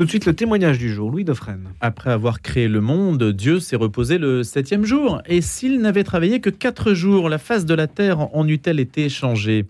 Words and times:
Tout 0.00 0.06
de 0.06 0.10
suite, 0.10 0.24
le 0.24 0.32
témoignage 0.32 0.78
du 0.78 0.90
jour, 0.90 1.10
Louis 1.10 1.24
Dauphren. 1.24 1.74
Après 1.82 2.10
avoir 2.10 2.40
créé 2.40 2.68
le 2.68 2.80
monde, 2.80 3.22
Dieu 3.22 3.60
s'est 3.60 3.76
reposé 3.76 4.16
le 4.16 4.42
septième 4.42 4.86
jour. 4.86 5.20
Et 5.26 5.42
s'il 5.42 5.78
n'avait 5.82 6.04
travaillé 6.04 6.40
que 6.40 6.48
quatre 6.48 6.94
jours, 6.94 7.28
la 7.28 7.36
face 7.36 7.66
de 7.66 7.74
la 7.74 7.86
terre 7.86 8.34
en 8.34 8.48
eût-elle 8.48 8.80
été 8.80 9.10
changée? 9.10 9.66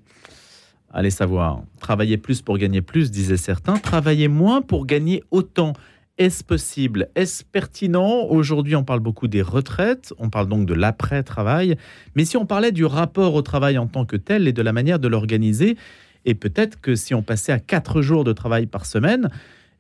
Allez 0.95 1.11
savoir. 1.11 1.65
Travailler 1.81 2.17
plus 2.17 2.43
pour 2.43 2.59
gagner 2.59 2.81
plus, 2.81 3.11
disaient 3.11 3.37
certains. 3.37 3.77
Travailler 3.79 4.29
moins 4.29 4.63
pour 4.63 4.87
gagner 4.87 5.25
autant. 5.33 5.73
Est-ce 6.17 6.45
possible? 6.45 7.09
Est-ce 7.17 7.43
pertinent? 7.43 8.23
Aujourd'hui, 8.29 8.77
on 8.77 8.85
parle 8.85 9.01
beaucoup 9.01 9.27
des 9.27 9.43
retraites, 9.43 10.15
on 10.19 10.31
parle 10.31 10.47
donc 10.47 10.65
de 10.65 10.75
l'après-travail. 10.75 11.75
Mais 12.15 12.25
si 12.25 12.37
on 12.37 12.47
parlait 12.47 12.71
du 12.71 12.85
rapport 12.85 13.35
au 13.35 13.43
travail 13.43 13.79
en 13.79 13.89
tant 13.89 14.05
que 14.05 14.17
tel 14.17 14.47
et 14.47 14.53
de 14.53 14.63
la 14.63 14.73
manière 14.73 15.01
de 15.01 15.09
l'organiser, 15.09 15.77
et 16.25 16.35
peut-être 16.37 16.81
que 16.81 16.95
si 16.95 17.15
on 17.15 17.23
passait 17.23 17.51
à 17.51 17.59
quatre 17.59 18.01
jours 18.01 18.23
de 18.23 18.33
travail 18.33 18.67
par 18.67 18.87
semaine, 18.87 19.29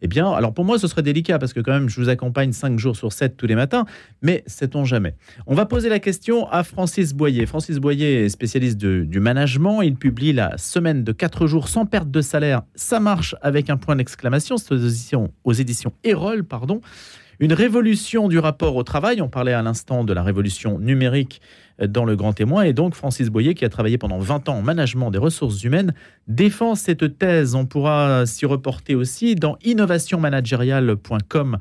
eh 0.02 0.08
bien, 0.08 0.30
alors 0.30 0.54
pour 0.54 0.64
moi, 0.64 0.78
ce 0.78 0.86
serait 0.86 1.02
délicat 1.02 1.38
parce 1.38 1.52
que 1.52 1.60
quand 1.60 1.72
même, 1.72 1.88
je 1.88 2.00
vous 2.00 2.08
accompagne 2.08 2.52
5 2.52 2.78
jours 2.78 2.96
sur 2.96 3.12
7 3.12 3.36
tous 3.36 3.46
les 3.46 3.54
matins, 3.54 3.84
mais 4.22 4.42
sait-on 4.46 4.84
jamais. 4.84 5.14
On 5.46 5.54
va 5.54 5.66
poser 5.66 5.88
la 5.88 5.98
question 5.98 6.48
à 6.50 6.64
Francis 6.64 7.12
Boyer. 7.12 7.46
Francis 7.46 7.78
Boyer 7.78 8.24
est 8.24 8.28
spécialiste 8.28 8.78
du 8.78 9.20
management. 9.20 9.82
Il 9.82 9.96
publie 9.96 10.32
la 10.32 10.56
semaine 10.58 11.05
de 11.05 11.12
4 11.12 11.46
jours 11.46 11.68
sans 11.68 11.86
perte 11.86 12.10
de 12.10 12.20
salaire. 12.20 12.62
Ça 12.74 13.00
marche 13.00 13.34
avec 13.42 13.70
un 13.70 13.77
point 13.77 13.96
d'exclamation. 13.96 14.56
C'est 14.56 14.72
aux 14.72 14.78
éditions, 14.78 15.32
aux 15.44 15.52
Erol, 16.05 16.44
pardon. 16.44 16.80
Une 17.38 17.55
révolution 17.55 18.28
du 18.28 18.38
rapport 18.38 18.77
au 18.77 18.82
travail. 18.82 19.22
On 19.22 19.28
parlait 19.28 19.55
à 19.55 19.62
l'instant 19.62 20.05
de 20.05 20.12
la 20.12 20.22
révolution 20.22 20.78
numérique 20.78 21.41
dans 21.89 22.05
le 22.05 22.16
Grand 22.16 22.33
Témoin. 22.33 22.62
Et 22.62 22.73
donc, 22.73 22.95
Francis 22.95 23.29
Boyer, 23.29 23.55
qui 23.55 23.65
a 23.65 23.69
travaillé 23.69 23.98
pendant 23.98 24.19
20 24.19 24.48
ans 24.48 24.57
en 24.59 24.62
management 24.62 25.11
des 25.11 25.19
ressources 25.19 25.62
humaines, 25.65 25.93
défend 26.29 26.75
cette 26.75 27.19
thèse. 27.19 27.55
On 27.55 27.66
pourra 27.66 28.27
s'y 28.27 28.47
reporter 28.47 28.95
aussi 28.95 29.34
dans 29.34 29.56
innovationmanagériale.com. 29.65 31.59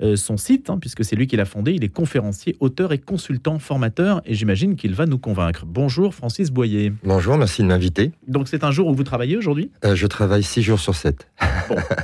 Euh, 0.00 0.14
son 0.14 0.36
site, 0.36 0.70
hein, 0.70 0.78
puisque 0.80 1.04
c'est 1.04 1.16
lui 1.16 1.26
qui 1.26 1.36
l'a 1.36 1.44
fondé. 1.44 1.72
Il 1.72 1.82
est 1.82 1.88
conférencier, 1.88 2.56
auteur 2.60 2.92
et 2.92 2.98
consultant 2.98 3.58
formateur, 3.58 4.22
et 4.24 4.34
j'imagine 4.34 4.76
qu'il 4.76 4.94
va 4.94 5.06
nous 5.06 5.18
convaincre. 5.18 5.64
Bonjour 5.66 6.14
Francis 6.14 6.52
Boyer. 6.52 6.92
Bonjour, 7.02 7.36
merci 7.36 7.62
de 7.62 7.66
m'inviter. 7.66 8.12
Donc 8.28 8.46
c'est 8.46 8.62
un 8.62 8.70
jour 8.70 8.86
où 8.86 8.94
vous 8.94 9.02
travaillez 9.02 9.36
aujourd'hui? 9.36 9.72
Euh, 9.84 9.96
Je 9.96 10.06
travaille 10.06 10.44
6 10.44 10.62
jours 10.62 10.78
sur 10.78 10.94
7. 10.94 11.26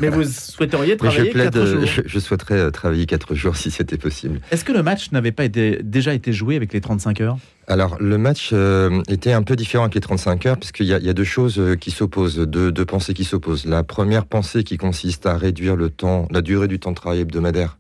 mais 0.01 0.09
vous 0.09 0.25
souhaiteriez 0.25 0.97
travailler 0.97 1.31
4 1.31 1.57
euh, 1.57 1.67
jours? 1.67 1.87
je, 1.87 2.03
je, 2.05 2.19
souhaiterais 2.19 2.69
travailler 2.73 3.07
4 3.07 3.37
jours 3.37 3.55
si 3.57 3.71
c'était 3.71 3.99
possible. 3.99 4.41
Est-ce 4.51 4.65
que 4.65 4.73
le 4.73 4.83
match 4.83 5.13
n'avait 5.13 5.33
pas 5.33 5.45
été, 5.45 5.81
déjà 5.85 6.15
été 6.15 6.33
joué 6.33 6.57
avec 6.57 6.73
les 6.73 6.81
35 6.81 7.21
heures? 7.21 7.39
Alors, 7.67 7.97
le 8.01 8.19
match 8.19 8.51
euh, 8.53 9.03
était 9.09 9.33
un 9.33 9.43
peu 9.43 9.57
différent 9.57 9.85
avec 9.85 9.95
les 9.95 10.01
35 10.01 10.47
heures, 10.47 10.59
puisqu'il 10.59 10.87
y, 10.87 10.91
y, 10.91 11.09
a 11.09 11.13
deux 11.13 11.25
choses 11.25 11.61
qui 11.81 11.91
s'opposent, 11.91 12.39
deux, 12.39 12.85
pensées 12.85 13.15
qui 13.15 13.25
s'opposent. 13.25 13.65
La 13.65 13.83
première 13.83 14.27
pensée 14.27 14.65
qui 14.65 14.77
consiste 14.77 15.27
à 15.27 15.37
réduire 15.37 15.77
la 15.77 16.43
durée 16.43 16.69
du 16.69 16.79
temps 16.79 16.91
de 16.91 16.97
travail 16.97 17.21
hebdomadaire 17.21 17.79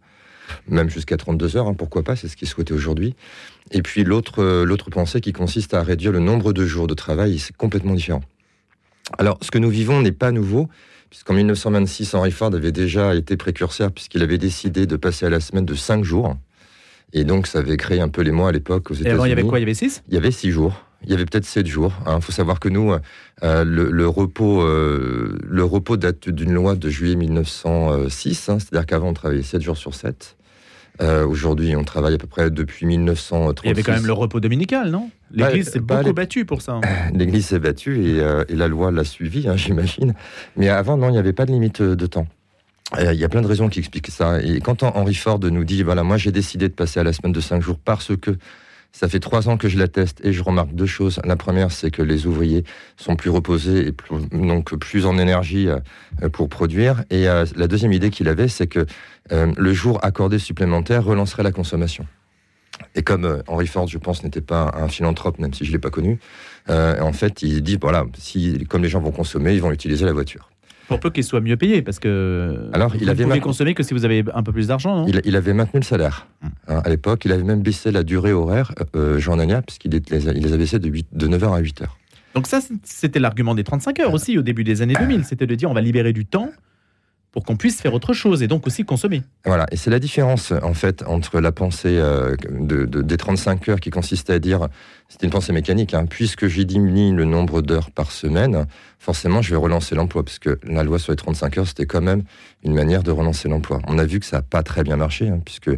même 0.68 0.90
jusqu'à 0.90 1.16
32 1.16 1.56
heures, 1.56 1.68
hein, 1.68 1.74
pourquoi 1.74 2.02
pas, 2.02 2.16
c'est 2.16 2.28
ce 2.28 2.36
qui 2.36 2.44
est 2.44 2.48
souhaité 2.48 2.74
aujourd'hui. 2.74 3.14
Et 3.70 3.82
puis 3.82 4.04
l'autre, 4.04 4.42
euh, 4.42 4.64
l'autre 4.64 4.90
pensée 4.90 5.20
qui 5.20 5.32
consiste 5.32 5.74
à 5.74 5.82
réduire 5.82 6.12
le 6.12 6.20
nombre 6.20 6.52
de 6.52 6.66
jours 6.66 6.86
de 6.86 6.94
travail, 6.94 7.38
c'est 7.38 7.56
complètement 7.56 7.94
différent. 7.94 8.22
Alors, 9.18 9.38
ce 9.42 9.50
que 9.50 9.58
nous 9.58 9.70
vivons 9.70 10.00
n'est 10.00 10.12
pas 10.12 10.32
nouveau, 10.32 10.68
puisqu'en 11.10 11.34
1926, 11.34 12.14
Henry 12.14 12.30
Ford 12.30 12.54
avait 12.54 12.72
déjà 12.72 13.14
été 13.14 13.36
précurseur, 13.36 13.92
puisqu'il 13.92 14.22
avait 14.22 14.38
décidé 14.38 14.86
de 14.86 14.96
passer 14.96 15.26
à 15.26 15.30
la 15.30 15.40
semaine 15.40 15.66
de 15.66 15.74
5 15.74 16.04
jours. 16.04 16.36
Et 17.12 17.24
donc, 17.24 17.46
ça 17.46 17.60
avait 17.60 17.76
créé 17.76 18.00
un 18.00 18.08
peu 18.08 18.22
les 18.22 18.32
mois 18.32 18.48
à 18.48 18.52
l'époque 18.52 18.90
aux 18.90 18.94
États-Unis. 18.94 19.10
Et 19.10 19.14
avant, 19.14 19.24
il 19.24 19.28
y 19.28 19.32
avait 19.32 19.44
quoi? 19.44 19.58
Il 19.58 19.62
y 19.62 19.64
avait 19.64 19.74
6 19.74 20.02
Il 20.08 20.14
y 20.14 20.16
avait 20.16 20.30
6 20.30 20.50
jours. 20.50 20.84
Il 21.04 21.10
y 21.10 21.14
avait 21.14 21.26
peut-être 21.26 21.44
7 21.44 21.66
jours. 21.66 21.92
Il 22.06 22.10
hein. 22.10 22.20
faut 22.20 22.32
savoir 22.32 22.60
que 22.60 22.68
nous, 22.68 22.92
euh, 23.42 23.64
le, 23.64 23.90
le, 23.90 24.08
repos, 24.08 24.62
euh, 24.62 25.38
le 25.44 25.64
repos 25.64 25.96
date 25.96 26.28
d'une 26.28 26.52
loi 26.52 26.76
de 26.76 26.88
juillet 26.88 27.16
1906, 27.16 28.48
hein, 28.48 28.58
c'est-à-dire 28.58 28.86
qu'avant, 28.86 29.08
on 29.08 29.14
travaillait 29.14 29.42
7 29.42 29.60
jours 29.60 29.76
sur 29.76 29.94
7. 29.94 30.36
Euh, 31.02 31.26
Aujourd'hui, 31.26 31.74
on 31.74 31.84
travaille 31.84 32.14
à 32.14 32.18
peu 32.18 32.28
près 32.28 32.50
depuis 32.50 32.86
1936. 32.86 33.64
Il 33.64 33.68
y 33.68 33.70
avait 33.72 33.82
quand 33.82 33.92
même 33.92 34.06
le 34.06 34.12
repos 34.12 34.40
dominical, 34.40 34.90
non? 34.90 35.10
L'Église 35.32 35.68
s'est 35.68 35.80
bah, 35.80 35.98
beaucoup 35.98 36.14
battue 36.14 36.44
pour 36.44 36.62
ça. 36.62 36.74
Hein. 36.74 36.80
L'Église 37.14 37.46
s'est 37.46 37.58
battue 37.58 38.06
et, 38.06 38.18
et, 38.48 38.54
la 38.54 38.68
loi 38.68 38.92
l'a 38.92 39.04
suivi, 39.04 39.48
hein, 39.48 39.56
j'imagine. 39.56 40.14
Mais 40.56 40.68
avant, 40.68 40.96
non, 40.96 41.08
il 41.08 41.12
n'y 41.12 41.18
avait 41.18 41.32
pas 41.32 41.46
de 41.46 41.52
limite 41.52 41.82
de 41.82 42.06
temps. 42.06 42.26
Euh, 42.98 43.12
il 43.12 43.18
y 43.18 43.24
a 43.24 43.28
plein 43.28 43.42
de 43.42 43.46
raisons 43.46 43.68
qui 43.68 43.78
expliquent 43.78 44.10
ça. 44.10 44.40
Et 44.42 44.60
quand 44.60 44.82
Henry 44.82 45.14
Ford 45.14 45.40
nous 45.40 45.64
dit, 45.64 45.82
voilà, 45.82 46.02
moi 46.02 46.16
j'ai 46.16 46.32
décidé 46.32 46.68
de 46.68 46.74
passer 46.74 47.00
à 47.00 47.02
la 47.02 47.12
semaine 47.12 47.32
de 47.32 47.40
5 47.40 47.62
jours 47.62 47.78
parce 47.78 48.16
que 48.16 48.36
ça 48.94 49.08
fait 49.08 49.18
trois 49.18 49.48
ans 49.48 49.56
que 49.56 49.68
je 49.68 49.76
la 49.76 49.88
teste 49.88 50.24
et 50.24 50.32
je 50.32 50.40
remarque 50.40 50.72
deux 50.72 50.86
choses. 50.86 51.20
La 51.24 51.34
première, 51.34 51.72
c'est 51.72 51.90
que 51.90 52.00
les 52.00 52.26
ouvriers 52.26 52.62
sont 52.96 53.16
plus 53.16 53.28
reposés 53.28 53.88
et 53.88 53.92
plus, 53.92 54.28
donc 54.30 54.72
plus 54.76 55.04
en 55.04 55.18
énergie 55.18 55.68
euh, 55.68 56.28
pour 56.32 56.48
produire. 56.48 57.02
Et 57.10 57.28
euh, 57.28 57.44
la 57.56 57.66
deuxième 57.66 57.92
idée 57.92 58.10
qu'il 58.10 58.28
avait, 58.28 58.46
c'est 58.46 58.68
que 58.68 58.86
euh, 59.32 59.52
le 59.56 59.72
jour 59.72 59.98
accordé 60.02 60.38
supplémentaire 60.38 61.04
relancerait 61.04 61.42
la 61.42 61.50
consommation. 61.50 62.06
Et 62.94 63.02
comme 63.02 63.42
Henry 63.48 63.66
Ford, 63.66 63.88
je 63.88 63.98
pense, 63.98 64.22
n'était 64.22 64.40
pas 64.40 64.72
un 64.76 64.86
philanthrope, 64.86 65.40
même 65.40 65.52
si 65.52 65.64
je 65.64 65.72
l'ai 65.72 65.78
pas 65.78 65.90
connu, 65.90 66.18
en 66.68 67.12
fait, 67.12 67.42
il 67.42 67.62
dit 67.62 67.78
voilà, 67.80 68.04
si 68.18 68.64
comme 68.68 68.82
les 68.82 68.88
gens 68.88 69.00
vont 69.00 69.12
consommer, 69.12 69.54
ils 69.54 69.62
vont 69.62 69.70
utiliser 69.70 70.04
la 70.04 70.12
voiture. 70.12 70.50
Pour 70.88 71.00
peu 71.00 71.10
qu'il 71.10 71.24
soit 71.24 71.40
mieux 71.40 71.56
payé, 71.56 71.82
parce 71.82 71.98
que 71.98 72.68
Alors, 72.72 72.90
vous 72.90 72.98
il 73.00 73.08
avait 73.08 73.24
ne 73.24 73.28
pouvez 73.28 73.40
consommer 73.40 73.74
que 73.74 73.82
si 73.82 73.94
vous 73.94 74.04
avez 74.04 74.24
un 74.34 74.42
peu 74.42 74.52
plus 74.52 74.68
d'argent, 74.68 75.06
il, 75.06 75.20
il, 75.24 75.36
avait 75.36 75.54
maintenu 75.54 75.80
le 75.80 75.84
salaire. 75.84 76.26
Hum. 76.42 76.50
Hein, 76.68 76.82
à 76.84 76.88
l'époque, 76.88 77.24
il 77.24 77.32
avait 77.32 77.42
même 77.42 77.62
baissé 77.62 77.90
la 77.90 78.02
durée 78.02 78.32
horaire, 78.32 78.74
euh, 78.94 79.18
Jean 79.18 79.36
Nania, 79.36 79.62
puisqu'il 79.62 79.90
les, 79.92 80.02
il 80.10 80.42
les 80.42 80.48
avait 80.48 80.58
baissés 80.58 80.78
de, 80.78 80.88
8, 80.88 81.08
de 81.12 81.28
9h 81.28 81.54
à 81.54 81.60
8h. 81.60 81.84
Donc 82.34 82.46
ça, 82.46 82.60
c'était 82.82 83.20
l'argument 83.20 83.54
des 83.54 83.64
35 83.64 84.00
heures 84.00 84.14
aussi, 84.14 84.36
au 84.36 84.42
début 84.42 84.64
des 84.64 84.82
années 84.82 84.94
2000. 84.98 85.24
C'était 85.24 85.46
de 85.46 85.54
dire, 85.54 85.70
on 85.70 85.74
va 85.74 85.80
libérer 85.80 86.12
du 86.12 86.26
temps 86.26 86.50
pour 87.34 87.42
qu'on 87.42 87.56
puisse 87.56 87.80
faire 87.80 87.94
autre 87.94 88.12
chose 88.12 88.44
et 88.44 88.46
donc 88.46 88.64
aussi 88.68 88.84
consommer. 88.84 89.24
Voilà, 89.44 89.66
et 89.72 89.76
c'est 89.76 89.90
la 89.90 89.98
différence 89.98 90.52
en 90.62 90.72
fait 90.72 91.02
entre 91.02 91.40
la 91.40 91.50
pensée 91.50 91.98
euh, 91.98 92.36
de, 92.48 92.84
de, 92.84 93.02
des 93.02 93.16
35 93.16 93.68
heures 93.68 93.80
qui 93.80 93.90
consistait 93.90 94.34
à 94.34 94.38
dire, 94.38 94.68
c'était 95.08 95.26
une 95.26 95.32
pensée 95.32 95.52
mécanique, 95.52 95.94
hein, 95.94 96.06
puisque 96.08 96.46
j'ai 96.46 96.64
diminué 96.64 97.10
le 97.10 97.24
nombre 97.24 97.60
d'heures 97.60 97.90
par 97.90 98.12
semaine, 98.12 98.68
forcément 99.00 99.42
je 99.42 99.50
vais 99.50 99.56
relancer 99.56 99.96
l'emploi, 99.96 100.22
parce 100.22 100.38
que 100.38 100.60
la 100.62 100.84
loi 100.84 101.00
sur 101.00 101.10
les 101.10 101.16
35 101.16 101.58
heures, 101.58 101.66
c'était 101.66 101.86
quand 101.86 102.02
même 102.02 102.22
une 102.62 102.72
manière 102.72 103.02
de 103.02 103.10
relancer 103.10 103.48
l'emploi. 103.48 103.80
On 103.88 103.98
a 103.98 104.04
vu 104.04 104.20
que 104.20 104.26
ça 104.26 104.36
n'a 104.36 104.42
pas 104.42 104.62
très 104.62 104.84
bien 104.84 104.96
marché, 104.96 105.28
hein, 105.28 105.40
puisque 105.44 105.70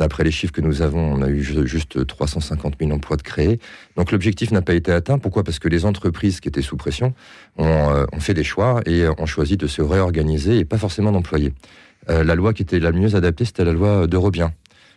D'après 0.00 0.24
les 0.24 0.30
chiffres 0.30 0.52
que 0.52 0.62
nous 0.62 0.80
avons, 0.80 1.12
on 1.12 1.20
a 1.20 1.28
eu 1.28 1.42
juste 1.42 2.06
350 2.06 2.76
000 2.80 2.90
emplois 2.90 3.18
de 3.18 3.22
créés. 3.22 3.60
Donc 3.96 4.12
l'objectif 4.12 4.50
n'a 4.50 4.62
pas 4.62 4.72
été 4.72 4.90
atteint. 4.92 5.18
Pourquoi? 5.18 5.44
Parce 5.44 5.58
que 5.58 5.68
les 5.68 5.84
entreprises 5.84 6.40
qui 6.40 6.48
étaient 6.48 6.62
sous 6.62 6.78
pression 6.78 7.12
ont, 7.58 7.66
euh, 7.66 8.06
fait 8.18 8.32
des 8.32 8.42
choix 8.42 8.80
et 8.86 9.06
ont 9.06 9.26
choisi 9.26 9.58
de 9.58 9.66
se 9.66 9.82
réorganiser 9.82 10.58
et 10.58 10.64
pas 10.64 10.78
forcément 10.78 11.12
d'employer. 11.12 11.52
Euh, 12.08 12.24
la 12.24 12.34
loi 12.34 12.54
qui 12.54 12.62
était 12.62 12.80
la 12.80 12.92
mieux 12.92 13.14
adaptée, 13.14 13.44
c'était 13.44 13.66
la 13.66 13.74
loi 13.74 14.06
d'Eurobien 14.06 14.54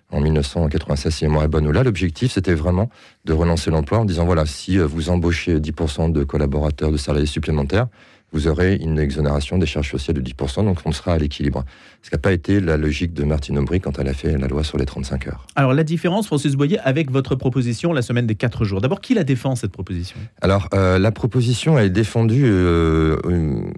en 0.09 0.22
1996, 0.22 1.13
si 1.13 1.25
mémoire 1.25 1.44
est 1.44 1.50
bonne. 1.50 1.69
Là, 1.69 1.84
l'objectif, 1.84 2.31
c'était 2.31 2.53
vraiment 2.53 2.90
de 3.25 3.34
relancer 3.34 3.72
l'emploi 3.72 4.00
en 4.00 4.06
disant, 4.06 4.24
voilà, 4.24 4.46
si 4.46 4.80
euh, 4.80 4.86
vous 4.86 5.09
embauchez 5.09 5.59
10% 5.59 6.13
de 6.13 6.24
collaborateurs, 6.24 6.92
de 6.92 6.97
salariés 6.97 7.28
supplémentaires, 7.28 7.88
vous 8.34 8.48
aurez 8.48 8.76
une 8.76 9.00
exonération 9.00 9.58
des 9.58 9.66
charges 9.66 9.92
sociales 9.92 10.18
de 10.18 10.22
10%, 10.22 10.66
donc 10.66 10.80
on 10.86 10.92
sera 10.92 11.14
à 11.14 11.18
l'équilibre. 11.18 11.64
Ce 12.02 12.10
qui 12.10 12.16
n'a 12.16 12.20
pas 12.20 12.34
été 12.34 12.60
la 12.60 12.78
logique 12.78 13.14
de 13.14 13.24
Martine 13.24 13.58
Aubry 13.60 13.80
quand 13.80 14.00
elle 14.00 14.08
a 14.08 14.14
fait 14.14 14.38
la 14.38 14.48
loi 14.48 14.64
sur 14.64 14.78
les 14.78 14.86
35 14.86 15.28
heures. 15.28 15.46
Alors 15.56 15.74
la 15.74 15.84
différence, 15.84 16.28
Francis 16.28 16.56
Boyer, 16.56 16.80
avec 16.80 17.12
votre 17.12 17.36
proposition, 17.36 17.94
la 17.94 18.02
semaine 18.02 18.26
des 18.26 18.36
4 18.36 18.66
jours. 18.66 18.82
D'abord, 18.82 19.02
qui 19.02 19.14
la 19.14 19.24
défend, 19.24 19.56
cette 19.56 19.72
proposition? 19.72 20.18
Alors, 20.42 20.68
euh, 20.74 20.98
la 20.98 21.12
proposition 21.12 21.78
est 21.78 21.90
défendue 21.90 22.46
euh, 22.46 23.18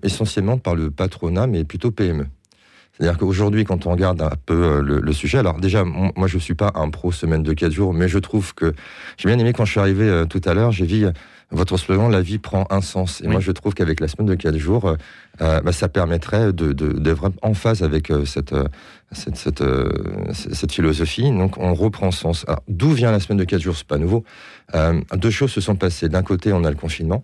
essentiellement 0.03 0.57
par 0.57 0.75
le 0.75 0.89
patronat, 0.89 1.47
mais 1.47 1.65
plutôt 1.65 1.91
PME. 1.91 2.25
C'est-à-dire 2.97 3.17
qu'aujourd'hui, 3.17 3.65
quand 3.65 3.85
on 3.87 3.91
regarde 3.91 4.21
un 4.21 4.31
peu 4.45 4.53
euh, 4.53 4.81
le, 4.81 4.99
le, 5.01 5.13
sujet, 5.13 5.37
alors 5.37 5.59
déjà, 5.59 5.83
moi 5.83 6.27
je 6.27 6.37
suis 6.37 6.53
pas 6.53 6.71
un 6.75 6.89
pro 6.89 7.11
semaine 7.11 7.43
de 7.43 7.51
4 7.51 7.71
jours, 7.71 7.93
mais 7.93 8.07
je 8.07 8.19
trouve 8.19 8.53
que 8.53 8.73
j'ai 9.17 9.27
bien 9.27 9.37
aimé 9.37 9.51
quand 9.51 9.65
je 9.65 9.71
suis 9.71 9.79
arrivé 9.81 10.05
euh, 10.05 10.25
tout 10.25 10.41
à 10.45 10.53
l'heure, 10.53 10.71
j'ai 10.71 10.85
vu 10.85 11.05
votre 11.51 11.77
slogan 11.77 12.11
La 12.11 12.21
vie 12.21 12.37
prend 12.37 12.65
un 12.69 12.81
sens. 12.81 13.21
Et 13.21 13.25
oui. 13.25 13.31
moi 13.31 13.39
je 13.39 13.51
trouve 13.51 13.73
qu'avec 13.73 13.99
la 13.99 14.07
semaine 14.07 14.27
de 14.27 14.35
4 14.35 14.57
jours, 14.57 14.85
euh, 14.85 14.95
euh, 15.41 15.61
bah, 15.61 15.71
ça 15.71 15.87
permettrait 15.87 16.53
de, 16.53 16.73
de, 16.73 16.93
d'être 16.93 17.31
en 17.41 17.53
phase 17.53 17.83
avec 17.83 18.11
euh, 18.11 18.25
cette, 18.25 18.55
cette, 19.11 19.35
cette, 19.37 19.63
cette, 20.31 20.71
philosophie. 20.71 21.29
Donc 21.31 21.57
on 21.57 21.73
reprend 21.73 22.11
sens. 22.11 22.45
Alors, 22.47 22.63
d'où 22.67 22.91
vient 22.91 23.11
la 23.11 23.19
semaine 23.19 23.37
de 23.37 23.43
4 23.43 23.61
jours 23.61 23.75
C'est 23.75 23.87
pas 23.87 23.97
nouveau. 23.97 24.23
deux 25.15 25.31
choses 25.31 25.51
se 25.51 25.61
sont 25.61 25.75
passées. 25.75 26.09
D'un 26.09 26.23
côté, 26.23 26.53
on 26.53 26.63
a 26.63 26.69
le 26.69 26.77
confinement. 26.77 27.23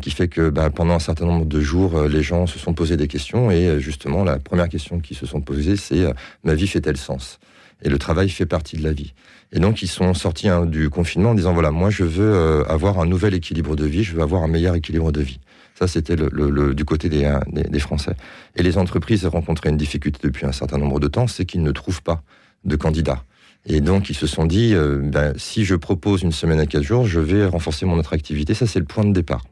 Qui 0.00 0.12
fait 0.12 0.28
que 0.28 0.48
bah, 0.48 0.70
pendant 0.70 0.94
un 0.94 1.00
certain 1.00 1.26
nombre 1.26 1.44
de 1.44 1.60
jours, 1.60 2.04
les 2.04 2.22
gens 2.22 2.46
se 2.46 2.56
sont 2.56 2.72
posés 2.72 2.96
des 2.96 3.08
questions 3.08 3.50
et 3.50 3.80
justement 3.80 4.22
la 4.22 4.38
première 4.38 4.68
question 4.68 5.00
qui 5.00 5.16
se 5.16 5.26
sont 5.26 5.40
posées, 5.40 5.74
c'est 5.74 6.04
ma 6.44 6.54
vie 6.54 6.68
fait-elle 6.68 6.96
sens? 6.96 7.40
Et 7.82 7.88
le 7.88 7.98
travail 7.98 8.28
fait 8.28 8.46
partie 8.46 8.76
de 8.76 8.82
la 8.82 8.92
vie. 8.92 9.12
Et 9.52 9.58
donc 9.58 9.82
ils 9.82 9.88
sont 9.88 10.14
sortis 10.14 10.48
hein, 10.48 10.64
du 10.64 10.88
confinement 10.88 11.30
en 11.30 11.34
disant 11.34 11.52
voilà 11.52 11.70
moi 11.70 11.90
je 11.90 12.04
veux 12.04 12.64
avoir 12.70 13.00
un 13.00 13.06
nouvel 13.06 13.34
équilibre 13.34 13.76
de 13.76 13.84
vie, 13.84 14.02
je 14.02 14.14
veux 14.14 14.22
avoir 14.22 14.42
un 14.42 14.48
meilleur 14.48 14.74
équilibre 14.74 15.12
de 15.12 15.20
vie. 15.20 15.40
Ça 15.74 15.86
c'était 15.86 16.16
le, 16.16 16.28
le, 16.32 16.48
le, 16.48 16.74
du 16.74 16.84
côté 16.84 17.08
des, 17.08 17.30
des, 17.48 17.64
des 17.64 17.78
Français. 17.78 18.14
Et 18.56 18.62
les 18.62 18.78
entreprises 18.78 19.26
rencontraient 19.26 19.70
une 19.70 19.76
difficulté 19.76 20.20
depuis 20.22 20.46
un 20.46 20.52
certain 20.52 20.78
nombre 20.78 21.00
de 21.00 21.08
temps, 21.08 21.26
c'est 21.26 21.44
qu'ils 21.44 21.62
ne 21.62 21.72
trouvent 21.72 22.02
pas 22.02 22.22
de 22.64 22.76
candidats. 22.76 23.24
Et 23.66 23.80
donc, 23.80 24.10
ils 24.10 24.16
se 24.16 24.26
sont 24.26 24.44
dit, 24.44 24.74
euh, 24.74 24.98
ben, 25.02 25.34
si 25.36 25.64
je 25.64 25.74
propose 25.74 26.22
une 26.22 26.32
semaine 26.32 26.58
à 26.58 26.66
quatre 26.66 26.82
jours, 26.82 27.06
je 27.06 27.20
vais 27.20 27.46
renforcer 27.46 27.86
mon 27.86 27.98
attractivité. 27.98 28.54
Ça, 28.54 28.66
c'est 28.66 28.80
le 28.80 28.84
point 28.84 29.04
de 29.04 29.12
départ. 29.12 29.44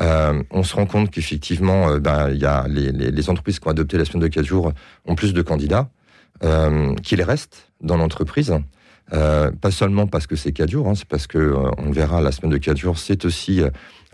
Euh, 0.00 0.42
on 0.50 0.62
se 0.62 0.74
rend 0.74 0.86
compte 0.86 1.10
qu'effectivement, 1.10 1.90
euh, 1.90 1.98
ben, 1.98 2.30
y 2.30 2.44
a 2.44 2.66
les, 2.68 2.92
les, 2.92 3.10
les, 3.10 3.30
entreprises 3.30 3.58
qui 3.58 3.68
ont 3.68 3.70
adopté 3.70 3.98
la 3.98 4.04
semaine 4.04 4.22
de 4.22 4.28
4 4.28 4.44
jours 4.44 4.72
ont 5.06 5.14
plus 5.14 5.34
de 5.34 5.42
candidats, 5.42 5.90
euh, 6.44 6.94
qu'ils 6.96 7.22
restent 7.22 7.70
dans 7.80 7.96
l'entreprise. 7.96 8.52
Euh, 9.12 9.52
pas 9.52 9.70
seulement 9.70 10.06
parce 10.06 10.26
que 10.26 10.36
c'est 10.36 10.52
4 10.52 10.70
jours, 10.70 10.88
hein, 10.88 10.94
c'est 10.94 11.06
parce 11.06 11.26
que 11.26 11.38
euh, 11.38 11.70
on 11.78 11.90
verra 11.90 12.20
la 12.20 12.32
semaine 12.32 12.50
de 12.50 12.56
4 12.56 12.76
jours, 12.76 12.98
c'est 12.98 13.24
aussi 13.24 13.60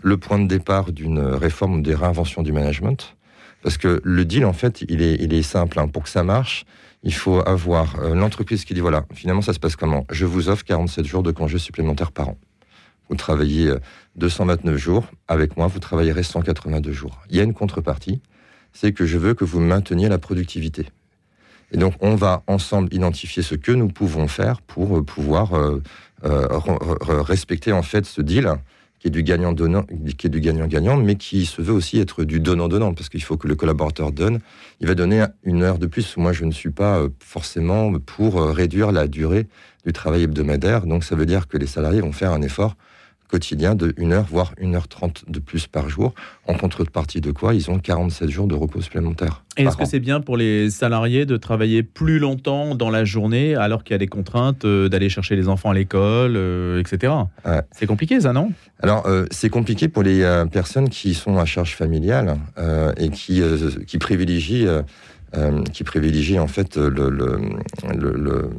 le 0.01 0.17
point 0.17 0.39
de 0.39 0.47
départ 0.47 0.91
d'une 0.91 1.19
réforme 1.19 1.75
ou 1.75 1.81
des 1.81 1.95
réinventions 1.95 2.43
du 2.43 2.51
management. 2.51 3.15
Parce 3.63 3.77
que 3.77 3.99
le 4.03 4.25
deal, 4.25 4.45
en 4.45 4.53
fait, 4.53 4.83
il 4.87 5.01
est, 5.01 5.15
il 5.15 5.33
est 5.33 5.41
simple. 5.41 5.79
Hein. 5.79 5.87
Pour 5.87 6.03
que 6.03 6.09
ça 6.09 6.23
marche, 6.23 6.65
il 7.03 7.13
faut 7.13 7.39
avoir 7.47 7.97
l'entreprise 8.13 8.63
qui 8.63 8.73
dit 8.73 8.79
voilà, 8.79 9.05
finalement, 9.13 9.41
ça 9.41 9.53
se 9.53 9.59
passe 9.59 9.75
comment? 9.75 10.05
Je 10.11 10.25
vous 10.25 10.49
offre 10.49 10.63
47 10.63 11.05
jours 11.05 11.23
de 11.23 11.31
congés 11.31 11.59
supplémentaires 11.59 12.11
par 12.11 12.29
an. 12.29 12.37
Vous 13.09 13.15
travaillez 13.15 13.73
229 14.15 14.77
jours. 14.77 15.07
Avec 15.27 15.57
moi, 15.57 15.67
vous 15.67 15.79
travaillerez 15.79 16.23
182 16.23 16.91
jours. 16.91 17.19
Il 17.29 17.37
y 17.37 17.39
a 17.39 17.43
une 17.43 17.53
contrepartie, 17.53 18.21
c'est 18.71 18.93
que 18.93 19.05
je 19.05 19.17
veux 19.17 19.33
que 19.33 19.45
vous 19.45 19.59
mainteniez 19.59 20.09
la 20.09 20.19
productivité. 20.19 20.85
Et 21.71 21.77
donc, 21.77 21.93
on 22.01 22.15
va 22.15 22.43
ensemble 22.47 22.93
identifier 22.93 23.43
ce 23.43 23.55
que 23.55 23.71
nous 23.71 23.87
pouvons 23.87 24.27
faire 24.27 24.61
pour 24.61 24.97
euh, 24.97 25.03
pouvoir 25.03 25.53
euh, 25.53 25.81
euh, 26.25 26.47
respecter 27.21 27.71
en 27.71 27.83
fait 27.83 28.05
ce 28.05 28.21
deal 28.21 28.55
qui 28.99 29.07
est 29.07 29.11
du 29.11 29.23
gagnant-donnant, 29.23 29.85
qui 30.17 30.27
est 30.27 30.29
du 30.29 30.41
gagnant-gagnant, 30.41 30.97
mais 30.97 31.15
qui 31.15 31.45
se 31.45 31.61
veut 31.61 31.71
aussi 31.71 31.99
être 31.99 32.25
du 32.25 32.41
donnant-donnant, 32.41 32.93
parce 32.93 33.07
qu'il 33.07 33.23
faut 33.23 33.37
que 33.37 33.47
le 33.47 33.55
collaborateur 33.55 34.11
donne. 34.11 34.39
Il 34.81 34.87
va 34.87 34.95
donner 34.95 35.23
une 35.43 35.63
heure 35.63 35.77
de 35.77 35.87
plus. 35.87 36.17
Moi, 36.17 36.33
je 36.33 36.43
ne 36.43 36.51
suis 36.51 36.71
pas 36.71 37.03
forcément 37.19 37.93
pour 37.93 38.41
réduire 38.41 38.91
la 38.91 39.07
durée 39.07 39.47
du 39.85 39.93
travail 39.93 40.23
hebdomadaire. 40.23 40.85
Donc, 40.85 41.05
ça 41.05 41.15
veut 41.15 41.25
dire 41.25 41.47
que 41.47 41.57
les 41.57 41.65
salariés 41.65 42.01
vont 42.01 42.11
faire 42.11 42.33
un 42.33 42.41
effort 42.41 42.75
quotidien 43.29 43.75
de 43.75 43.93
1 43.97 44.11
heure, 44.11 44.25
voire 44.29 44.53
1 44.61 44.73
heure 44.73 44.87
30 44.87 45.25
de 45.27 45.39
plus 45.39 45.67
par 45.67 45.89
jour. 45.89 46.13
En 46.47 46.55
contrepartie 46.55 47.21
de 47.21 47.31
quoi 47.31 47.53
Ils 47.53 47.69
ont 47.69 47.79
47 47.79 48.29
jours 48.29 48.47
de 48.47 48.55
repos 48.55 48.81
supplémentaires. 48.81 49.43
Est-ce 49.55 49.77
que 49.77 49.85
c'est 49.85 49.99
bien 49.99 50.19
pour 50.19 50.35
les 50.35 50.69
salariés 50.69 51.25
de 51.25 51.37
travailler 51.37 51.83
plus 51.83 52.17
longtemps 52.17 52.75
dans 52.75 52.89
la 52.89 53.05
journée 53.05 53.55
alors 53.55 53.83
qu'il 53.83 53.93
y 53.93 53.95
a 53.95 53.99
des 53.99 54.07
contraintes 54.07 54.65
euh, 54.65 54.89
d'aller 54.89 55.09
chercher 55.09 55.35
les 55.35 55.47
enfants 55.47 55.69
à 55.69 55.73
l'école, 55.73 56.35
euh, 56.35 56.79
etc. 56.79 57.13
C'est 57.71 57.85
compliqué 57.85 58.19
ça, 58.21 58.33
non? 58.33 58.51
Alors, 58.81 59.05
euh, 59.05 59.25
c'est 59.31 59.49
compliqué 59.49 59.87
pour 59.87 60.03
les 60.03 60.45
personnes 60.51 60.89
qui 60.89 61.13
sont 61.13 61.37
à 61.37 61.45
charge 61.45 61.75
familiale 61.75 62.37
et 62.97 63.09
qui, 63.09 63.41
qui 63.85 63.97
privilégient... 63.97 64.67
qui 65.73 65.83
privilégie 65.83 66.39
en 66.39 66.47
fait 66.47 66.77
le, 66.77 67.09
le, 67.09 68.49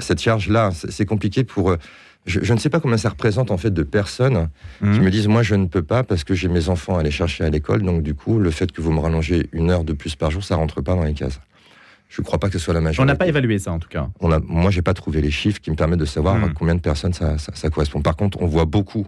cette 0.00 0.20
charge-là. 0.20 0.70
C'est 0.72 1.04
compliqué 1.04 1.44
pour 1.44 1.76
je, 2.26 2.52
ne 2.52 2.58
sais 2.58 2.70
pas 2.70 2.80
combien 2.80 2.96
ça 2.96 3.10
représente 3.10 3.50
en 3.50 3.58
fait 3.58 3.70
de 3.70 3.82
personnes 3.82 4.48
qui 4.78 4.86
mhm. 4.86 5.02
me 5.02 5.10
disent 5.10 5.28
moi 5.28 5.42
je 5.42 5.54
ne 5.54 5.66
peux 5.66 5.82
pas 5.82 6.02
parce 6.04 6.24
que 6.24 6.34
j'ai 6.34 6.48
mes 6.48 6.68
enfants 6.68 6.96
à 6.96 7.00
aller 7.00 7.10
chercher 7.10 7.44
à 7.44 7.50
l'école 7.50 7.82
donc 7.82 8.02
du 8.02 8.14
coup 8.14 8.38
le 8.38 8.50
fait 8.50 8.72
que 8.72 8.80
vous 8.80 8.92
me 8.92 9.00
rallongez 9.00 9.48
une 9.52 9.70
heure 9.70 9.84
de 9.84 9.92
plus 9.92 10.16
par 10.16 10.30
jour 10.30 10.42
ça 10.42 10.56
rentre 10.56 10.80
pas 10.80 10.94
dans 10.94 11.04
les 11.04 11.14
cases. 11.14 11.40
Je 12.08 12.20
ne 12.20 12.24
crois 12.24 12.38
pas 12.38 12.46
que 12.46 12.52
ce 12.52 12.58
soit 12.60 12.74
la 12.74 12.80
majorité. 12.80 13.02
On 13.02 13.06
n'a 13.06 13.16
pas 13.16 13.26
évalué 13.26 13.58
ça 13.58 13.72
en 13.72 13.78
tout 13.78 13.88
cas. 13.88 14.08
On 14.20 14.30
a, 14.30 14.38
moi 14.38 14.70
j'ai 14.70 14.82
pas 14.82 14.94
trouvé 14.94 15.20
les 15.20 15.32
chiffres 15.32 15.60
qui 15.60 15.70
me 15.70 15.76
permettent 15.76 15.98
de 15.98 16.04
savoir 16.04 16.36
mhm. 16.36 16.54
combien 16.54 16.74
de 16.74 16.80
personnes 16.80 17.12
ça, 17.12 17.36
ça, 17.38 17.70
correspond. 17.70 18.00
Par 18.02 18.16
contre 18.16 18.40
on 18.40 18.46
voit 18.46 18.66
beaucoup 18.66 19.06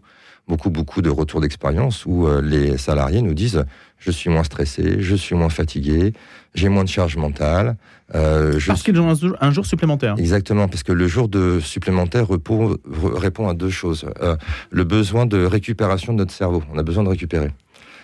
beaucoup 0.49 0.71
beaucoup 0.71 1.03
de 1.03 1.11
retours 1.11 1.41
d'expérience 1.41 2.07
où 2.07 2.27
euh, 2.27 2.41
les 2.41 2.79
salariés 2.79 3.23
nous 3.23 3.35
disent 3.35 3.65
je 3.99 4.11
suis 4.11 4.31
moins 4.31 4.45
stressé, 4.45 4.97
je 5.01 5.17
suis 5.17 5.35
moins 5.35 5.49
fatigué, 5.49 6.13
j'ai 6.55 6.69
moins 6.69 6.85
de 6.85 6.89
charge 6.89 7.17
mentale. 7.17 7.77
Euh, 8.15 8.59
parce 8.67 8.83
qu'ils 8.83 9.01
ont 9.01 9.13
un 9.41 9.51
jour, 9.51 9.67
supplémentaire. 9.67 10.15
Exactement, 10.19 10.69
parce 10.69 10.83
que 10.83 10.93
le 10.93 11.09
jour 11.09 11.29
de 11.29 11.61
supplémentaire 11.61 12.29
répond, 12.29 12.77
répond 12.87 13.49
à 13.49 13.55
deux 13.55 13.71
choses. 13.71 14.07
Euh, 14.21 14.37
le 14.71 14.85
besoin 14.85 15.27
de 15.27 15.45
récupération 15.45 16.13
de 16.13 16.19
notre 16.19 16.33
cerveau. 16.33 16.63
On 16.73 16.79
a 16.79 16.83
besoin 16.83 17.03
de 17.03 17.09
récupérer. 17.09 17.51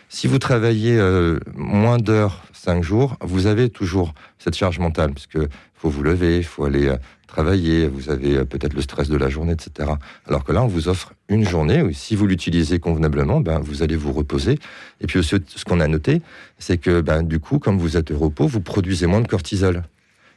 Si 0.09 0.27
vous 0.27 0.39
travaillez 0.39 0.99
euh, 0.99 1.39
moins 1.55 1.99
d'heures, 1.99 2.43
cinq 2.53 2.83
jours, 2.83 3.17
vous 3.23 3.47
avez 3.47 3.71
toujours 3.71 4.13
cette 4.39 4.55
charge 4.57 4.79
mentale, 4.79 5.13
parce 5.13 5.27
que 5.27 5.49
faut 5.83 5.91
vous 5.91 6.03
lever, 6.05 6.39
il 6.39 6.45
faut 6.45 6.65
aller 6.65 6.95
travailler, 7.27 7.89
vous 7.89 8.09
avez 8.09 8.45
peut-être 8.45 8.75
le 8.75 8.83
stress 8.83 9.09
de 9.09 9.17
la 9.17 9.29
journée, 9.29 9.53
etc. 9.53 9.91
Alors 10.27 10.45
que 10.45 10.53
là, 10.53 10.63
on 10.63 10.69
vous 10.69 10.87
offre 10.89 11.13
une 11.29 11.45
journée, 11.45 11.83
où, 11.83 11.93
si 11.93 12.15
vous 12.15 12.27
l'utilisez 12.27 12.79
convenablement, 12.79 13.41
ben, 13.41 13.59
vous 13.59 13.83
allez 13.83 13.97
vous 13.97 14.13
reposer. 14.13 14.59
Et 15.01 15.09
puis 15.09 15.25
ce, 15.25 15.37
qu'on 15.65 15.81
a 15.81 15.89
noté, 15.89 16.23
c'est 16.59 16.79
que 16.79 17.01
ben, 17.01 17.25
du 17.25 17.41
coup, 17.41 17.59
comme 17.59 17.79
vous 17.79 17.97
êtes 17.97 18.13
au 18.13 18.19
repos, 18.19 18.47
vous 18.47 18.61
produisez 18.61 19.07
moins 19.07 19.21
de 19.21 19.27
cortisol. 19.27 19.83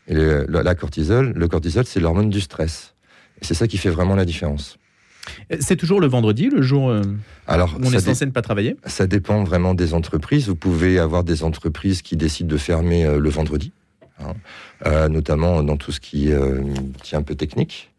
Et 0.07 0.15
la 0.15 0.75
cortisol, 0.75 1.31
le 1.35 1.47
cortisol, 1.47 1.85
c'est 1.85 1.99
l'hormone 1.99 2.29
du 2.29 2.41
stress. 2.41 2.95
Et 3.41 3.45
c'est 3.45 3.53
ça 3.53 3.67
qui 3.67 3.77
fait 3.77 3.89
vraiment 3.89 4.15
la 4.15 4.25
différence. 4.25 4.79
C'est 5.59 5.75
toujours 5.75 5.99
le 5.99 6.07
vendredi, 6.07 6.49
le 6.49 6.61
jour 6.61 6.89
euh, 6.89 7.01
Alors, 7.47 7.75
où 7.79 7.85
on 7.85 7.91
est 7.91 7.99
censé 7.99 8.25
ne 8.25 8.31
pas 8.31 8.41
travailler? 8.41 8.77
Ça 8.85 9.07
dépend 9.07 9.43
vraiment 9.43 9.73
des 9.73 9.93
entreprises. 9.93 10.47
Vous 10.47 10.55
pouvez 10.55 10.99
avoir 10.99 11.23
des 11.23 11.43
entreprises 11.43 12.01
qui 12.01 12.15
décident 12.15 12.49
de 12.49 12.57
fermer 12.57 13.05
euh, 13.05 13.19
le 13.19 13.29
vendredi, 13.29 13.71
hein. 14.19 14.33
euh, 14.85 15.07
notamment 15.07 15.63
dans 15.63 15.77
tout 15.77 15.91
ce 15.91 15.99
qui 15.99 16.29
est 16.29 17.15
un 17.15 17.21
peu 17.23 17.35
technique. 17.35 17.91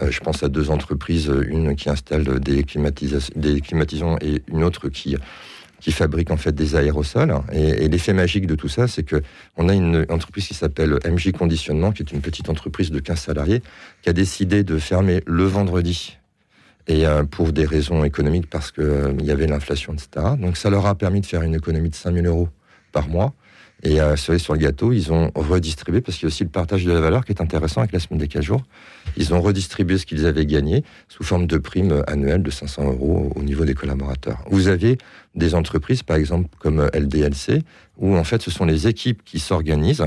je 0.00 0.20
pense 0.20 0.42
à 0.42 0.48
deux 0.48 0.70
entreprises, 0.70 1.32
une 1.46 1.76
qui 1.76 1.88
installe 1.90 2.40
des, 2.40 2.64
climatisants 2.64 4.16
et 4.20 4.42
une 4.48 4.64
autre 4.64 4.88
qui 4.88 5.16
qui 5.84 5.92
fabrique 5.92 6.30
en 6.30 6.38
fait 6.38 6.54
des 6.54 6.76
aérosols. 6.76 7.34
Et, 7.52 7.88
l'effet 7.88 8.14
magique 8.14 8.46
de 8.46 8.54
tout 8.54 8.68
ça, 8.68 8.88
c'est 8.88 9.02
que 9.02 9.22
on 9.58 9.68
a 9.68 9.74
une 9.74 10.06
entreprise 10.08 10.48
qui 10.48 10.54
s'appelle 10.54 10.98
MJ 11.04 11.32
Conditionnement, 11.32 11.92
qui 11.92 12.02
est 12.02 12.10
une 12.10 12.22
petite 12.22 12.48
entreprise 12.48 12.90
de 12.90 13.00
15 13.00 13.18
salariés, 13.18 13.62
qui 14.00 14.08
a 14.08 14.14
décidé 14.14 14.64
de 14.64 14.78
fermer 14.78 15.22
le 15.26 15.44
vendredi. 15.44 16.16
Et 16.86 17.06
euh, 17.06 17.24
pour 17.24 17.52
des 17.52 17.66
raisons 17.66 18.02
économiques, 18.02 18.48
parce 18.48 18.72
qu'il 18.72 18.82
euh, 18.82 19.12
y 19.20 19.30
avait 19.30 19.46
l'inflation, 19.46 19.92
etc. 19.92 20.36
Donc 20.38 20.56
ça 20.56 20.70
leur 20.70 20.86
a 20.86 20.94
permis 20.94 21.20
de 21.20 21.26
faire 21.26 21.42
une 21.42 21.54
économie 21.54 21.90
de 21.90 21.94
5000 21.94 22.24
euros 22.26 22.48
par 22.92 23.08
mois. 23.08 23.34
Et 23.84 24.00
euh, 24.00 24.16
sur 24.16 24.54
le 24.54 24.58
gâteau, 24.58 24.92
ils 24.92 25.12
ont 25.12 25.30
redistribué, 25.34 26.00
parce 26.00 26.16
qu'il 26.16 26.24
y 26.24 26.26
a 26.26 26.28
aussi 26.28 26.42
le 26.42 26.48
partage 26.48 26.84
de 26.84 26.92
la 26.92 27.00
valeur 27.00 27.24
qui 27.24 27.32
est 27.32 27.42
intéressant 27.42 27.80
avec 27.80 27.92
la 27.92 28.00
semaine 28.00 28.18
des 28.18 28.28
4 28.28 28.42
jours. 28.42 28.62
Ils 29.18 29.34
ont 29.34 29.42
redistribué 29.42 29.98
ce 29.98 30.06
qu'ils 30.06 30.24
avaient 30.24 30.46
gagné 30.46 30.82
sous 31.08 31.22
forme 31.22 31.46
de 31.46 31.58
prime 31.58 32.02
annuelle 32.06 32.42
de 32.42 32.50
500 32.50 32.84
euros 32.92 33.30
au 33.36 33.42
niveau 33.42 33.66
des 33.66 33.74
collaborateurs. 33.74 34.38
Vous 34.50 34.68
avez 34.68 34.96
des 35.34 35.54
entreprises, 35.54 36.02
par 36.02 36.16
exemple, 36.16 36.48
comme 36.58 36.88
LDLC, 36.94 37.62
où 37.98 38.16
en 38.16 38.24
fait, 38.24 38.40
ce 38.40 38.50
sont 38.50 38.64
les 38.64 38.88
équipes 38.88 39.22
qui 39.22 39.38
s'organisent 39.38 40.06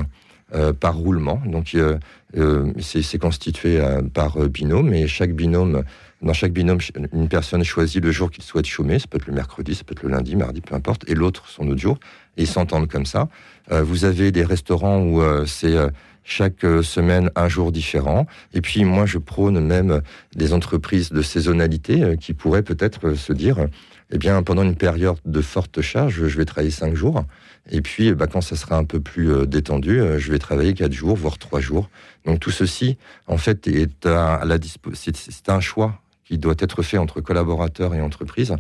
euh, 0.56 0.72
par 0.72 0.96
roulement. 0.96 1.42
Donc, 1.46 1.76
euh, 1.76 1.98
euh 2.38 2.72
c'est 2.80 3.20
constitué 3.20 3.82
euh, 3.82 4.02
par 4.02 4.40
binôme, 4.48 4.94
et 4.94 5.06
chaque 5.06 5.34
binôme 5.34 5.84
dans 6.22 6.34
chaque 6.34 6.52
binôme, 6.52 6.80
une 7.14 7.30
personne 7.30 7.64
choisit 7.64 8.04
le 8.04 8.12
jour 8.12 8.32
qu'il 8.32 8.44
souhaite 8.44 8.66
chômer. 8.66 8.98
Ça 8.98 9.06
peut 9.08 9.18
être 9.18 9.28
le 9.28 9.34
mercredi, 9.34 9.76
ça 9.76 9.84
peut 9.84 9.94
être 9.94 10.04
le 10.04 10.10
lundi, 10.10 10.36
mardi, 10.36 10.62
peu 10.62 10.74
importe. 10.74 11.08
Et 11.08 11.14
l'autre, 11.14 11.48
son 11.48 11.68
autre 11.68 11.80
jour. 11.80 12.00
Et 12.38 12.44
ils 12.44 12.48
s'entendent 12.48 12.88
comme 12.88 13.06
ça. 13.06 13.30
Euh, 13.72 13.84
vous 13.84 14.06
avez 14.06 14.32
des 14.32 14.44
restaurants 14.44 15.02
où 15.02 15.22
euh, 15.22 15.46
c'est 15.46 15.76
euh, 15.76 15.90
chaque 16.24 16.62
semaine 16.82 17.30
un 17.36 17.48
jour 17.48 17.72
différent. 17.72 18.26
Et 18.54 18.62
puis 18.62 18.84
moi, 18.84 19.06
je 19.06 19.20
prône 19.20 19.60
même 19.60 20.02
des 20.36 20.54
entreprises 20.54 21.12
de 21.12 21.22
saisonnalité 21.22 22.16
qui 22.20 22.34
pourraient 22.34 22.64
peut-être 22.64 23.14
se 23.14 23.32
dire, 23.32 23.68
eh 24.12 24.18
bien, 24.18 24.42
pendant 24.44 24.64
une 24.64 24.76
période 24.76 25.18
de 25.24 25.42
forte 25.42 25.82
charge, 25.82 26.28
je 26.28 26.38
vais 26.38 26.44
travailler 26.44 26.72
cinq 26.72 26.96
jours. 26.96 27.24
Et 27.70 27.82
puis, 27.82 28.14
bah, 28.14 28.28
quand 28.28 28.42
ça 28.42 28.58
sera 28.58 28.76
un 28.76 28.84
peu 28.84 29.00
plus 29.00 29.48
détendu, 29.48 30.02
je 30.18 30.32
vais 30.32 30.40
travailler 30.40 30.74
quatre 30.74 30.92
jours, 30.92 31.16
voire 31.16 31.38
trois 31.38 31.62
jours. 31.62 31.90
Donc 32.26 32.42
tout 32.42 32.52
ceci, 32.52 32.98
en 33.28 33.38
fait, 33.38 33.66
est 33.68 34.06
à 34.06 34.44
la 34.44 34.58
c'est 34.94 35.48
un 35.48 35.62
choix 35.62 36.02
qui 36.28 36.38
doit 36.38 36.56
être 36.60 36.82
fait 36.82 36.98
entre 36.98 37.22
collaborateurs 37.22 37.94
et 37.96 38.02
entreprises. 38.02 38.54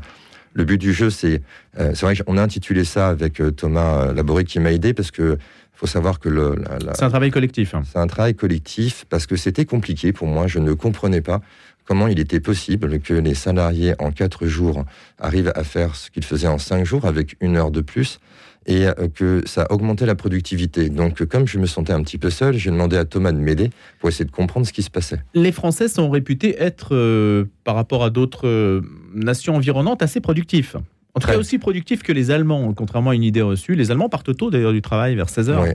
Le 0.53 0.63
but 0.63 0.77
du 0.77 0.93
jeu, 0.93 1.09
c'est, 1.09 1.41
euh, 1.79 1.91
c'est 1.93 2.05
vrai 2.05 2.15
qu'on 2.15 2.37
a 2.37 2.41
intitulé 2.41 2.83
ça 2.83 3.09
avec 3.09 3.41
euh, 3.41 3.51
Thomas 3.51 4.07
euh, 4.07 4.13
Laboré 4.13 4.43
qui 4.43 4.59
m'a 4.59 4.71
aidé 4.71 4.93
parce 4.93 5.11
que 5.11 5.37
faut 5.77 5.87
savoir 5.87 6.19
que 6.19 6.27
le, 6.27 6.55
c'est 6.95 7.03
un 7.03 7.09
travail 7.09 7.29
collectif. 7.29 7.75
Hein. 7.75 7.83
C'est 7.85 7.99
un 7.99 8.07
travail 8.07 8.33
collectif 8.33 9.05
parce 9.09 9.27
que 9.27 9.35
c'était 9.35 9.65
compliqué 9.65 10.11
pour 10.11 10.27
moi. 10.27 10.47
Je 10.47 10.57
ne 10.57 10.73
comprenais 10.73 11.21
pas 11.21 11.39
comment 11.85 12.07
il 12.07 12.19
était 12.19 12.39
possible 12.39 12.99
que 12.99 13.13
les 13.13 13.35
salariés 13.35 13.93
en 13.99 14.11
quatre 14.11 14.47
jours 14.47 14.85
arrivent 15.19 15.51
à 15.55 15.63
faire 15.63 15.95
ce 15.95 16.09
qu'ils 16.09 16.25
faisaient 16.25 16.47
en 16.47 16.57
cinq 16.57 16.83
jours 16.83 17.05
avec 17.05 17.37
une 17.41 17.57
heure 17.57 17.69
de 17.69 17.81
plus 17.81 18.19
et 18.65 18.87
euh, 18.87 18.93
que 19.13 19.43
ça 19.45 19.67
augmentait 19.69 20.05
la 20.05 20.15
productivité. 20.15 20.89
Donc, 20.89 21.23
comme 21.25 21.47
je 21.47 21.57
me 21.57 21.67
sentais 21.67 21.93
un 21.93 22.01
petit 22.01 22.17
peu 22.17 22.29
seul, 22.29 22.57
j'ai 22.57 22.69
demandé 22.69 22.97
à 22.97 23.05
Thomas 23.05 23.31
de 23.31 23.37
m'aider 23.37 23.69
pour 23.99 24.09
essayer 24.09 24.25
de 24.25 24.31
comprendre 24.31 24.65
ce 24.65 24.73
qui 24.73 24.83
se 24.83 24.89
passait. 24.89 25.21
Les 25.33 25.51
Français 25.51 25.87
sont 25.87 26.09
réputés 26.09 26.61
être, 26.61 26.93
euh, 26.93 27.45
par 27.63 27.75
rapport 27.75 28.03
à 28.03 28.09
d'autres 28.09 28.47
euh, 28.47 28.81
nations 29.13 29.55
environnantes, 29.55 30.01
assez 30.01 30.19
productifs. 30.19 30.75
En 31.17 31.19
tout 31.19 31.27
cas, 31.27 31.37
aussi 31.37 31.57
productifs 31.57 32.03
que 32.03 32.11
les 32.11 32.29
Allemands, 32.29 32.73
contrairement 32.73 33.09
à 33.09 33.15
une 33.15 33.23
idée 33.23 33.41
reçue. 33.41 33.73
Les 33.73 33.89
Allemands 33.89 34.07
partent 34.07 34.35
tôt 34.35 34.51
d'ailleurs 34.51 34.71
du 34.71 34.83
travail, 34.83 35.15
vers 35.15 35.29
16 35.29 35.49
heures. 35.49 35.65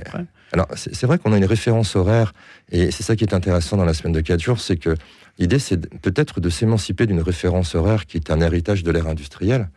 Alors, 0.52 0.68
c'est 0.74 1.04
vrai 1.04 1.18
qu'on 1.18 1.32
a 1.32 1.36
une 1.36 1.44
référence 1.44 1.96
horaire, 1.96 2.32
et 2.70 2.90
c'est 2.90 3.02
ça 3.02 3.16
qui 3.16 3.24
est 3.24 3.34
intéressant 3.34 3.76
dans 3.76 3.84
la 3.84 3.94
semaine 3.94 4.12
de 4.12 4.20
4 4.20 4.40
jours, 4.40 4.60
c'est 4.60 4.76
que 4.76 4.94
l'idée, 5.38 5.58
c'est 5.58 5.88
peut-être 6.00 6.40
de 6.40 6.48
s'émanciper 6.48 7.06
d'une 7.06 7.20
référence 7.20 7.74
horaire 7.74 8.06
qui 8.06 8.18
est 8.18 8.30
un 8.30 8.40
héritage 8.40 8.84
de 8.84 8.90
l'ère 8.92 9.08
industrielle 9.08 9.68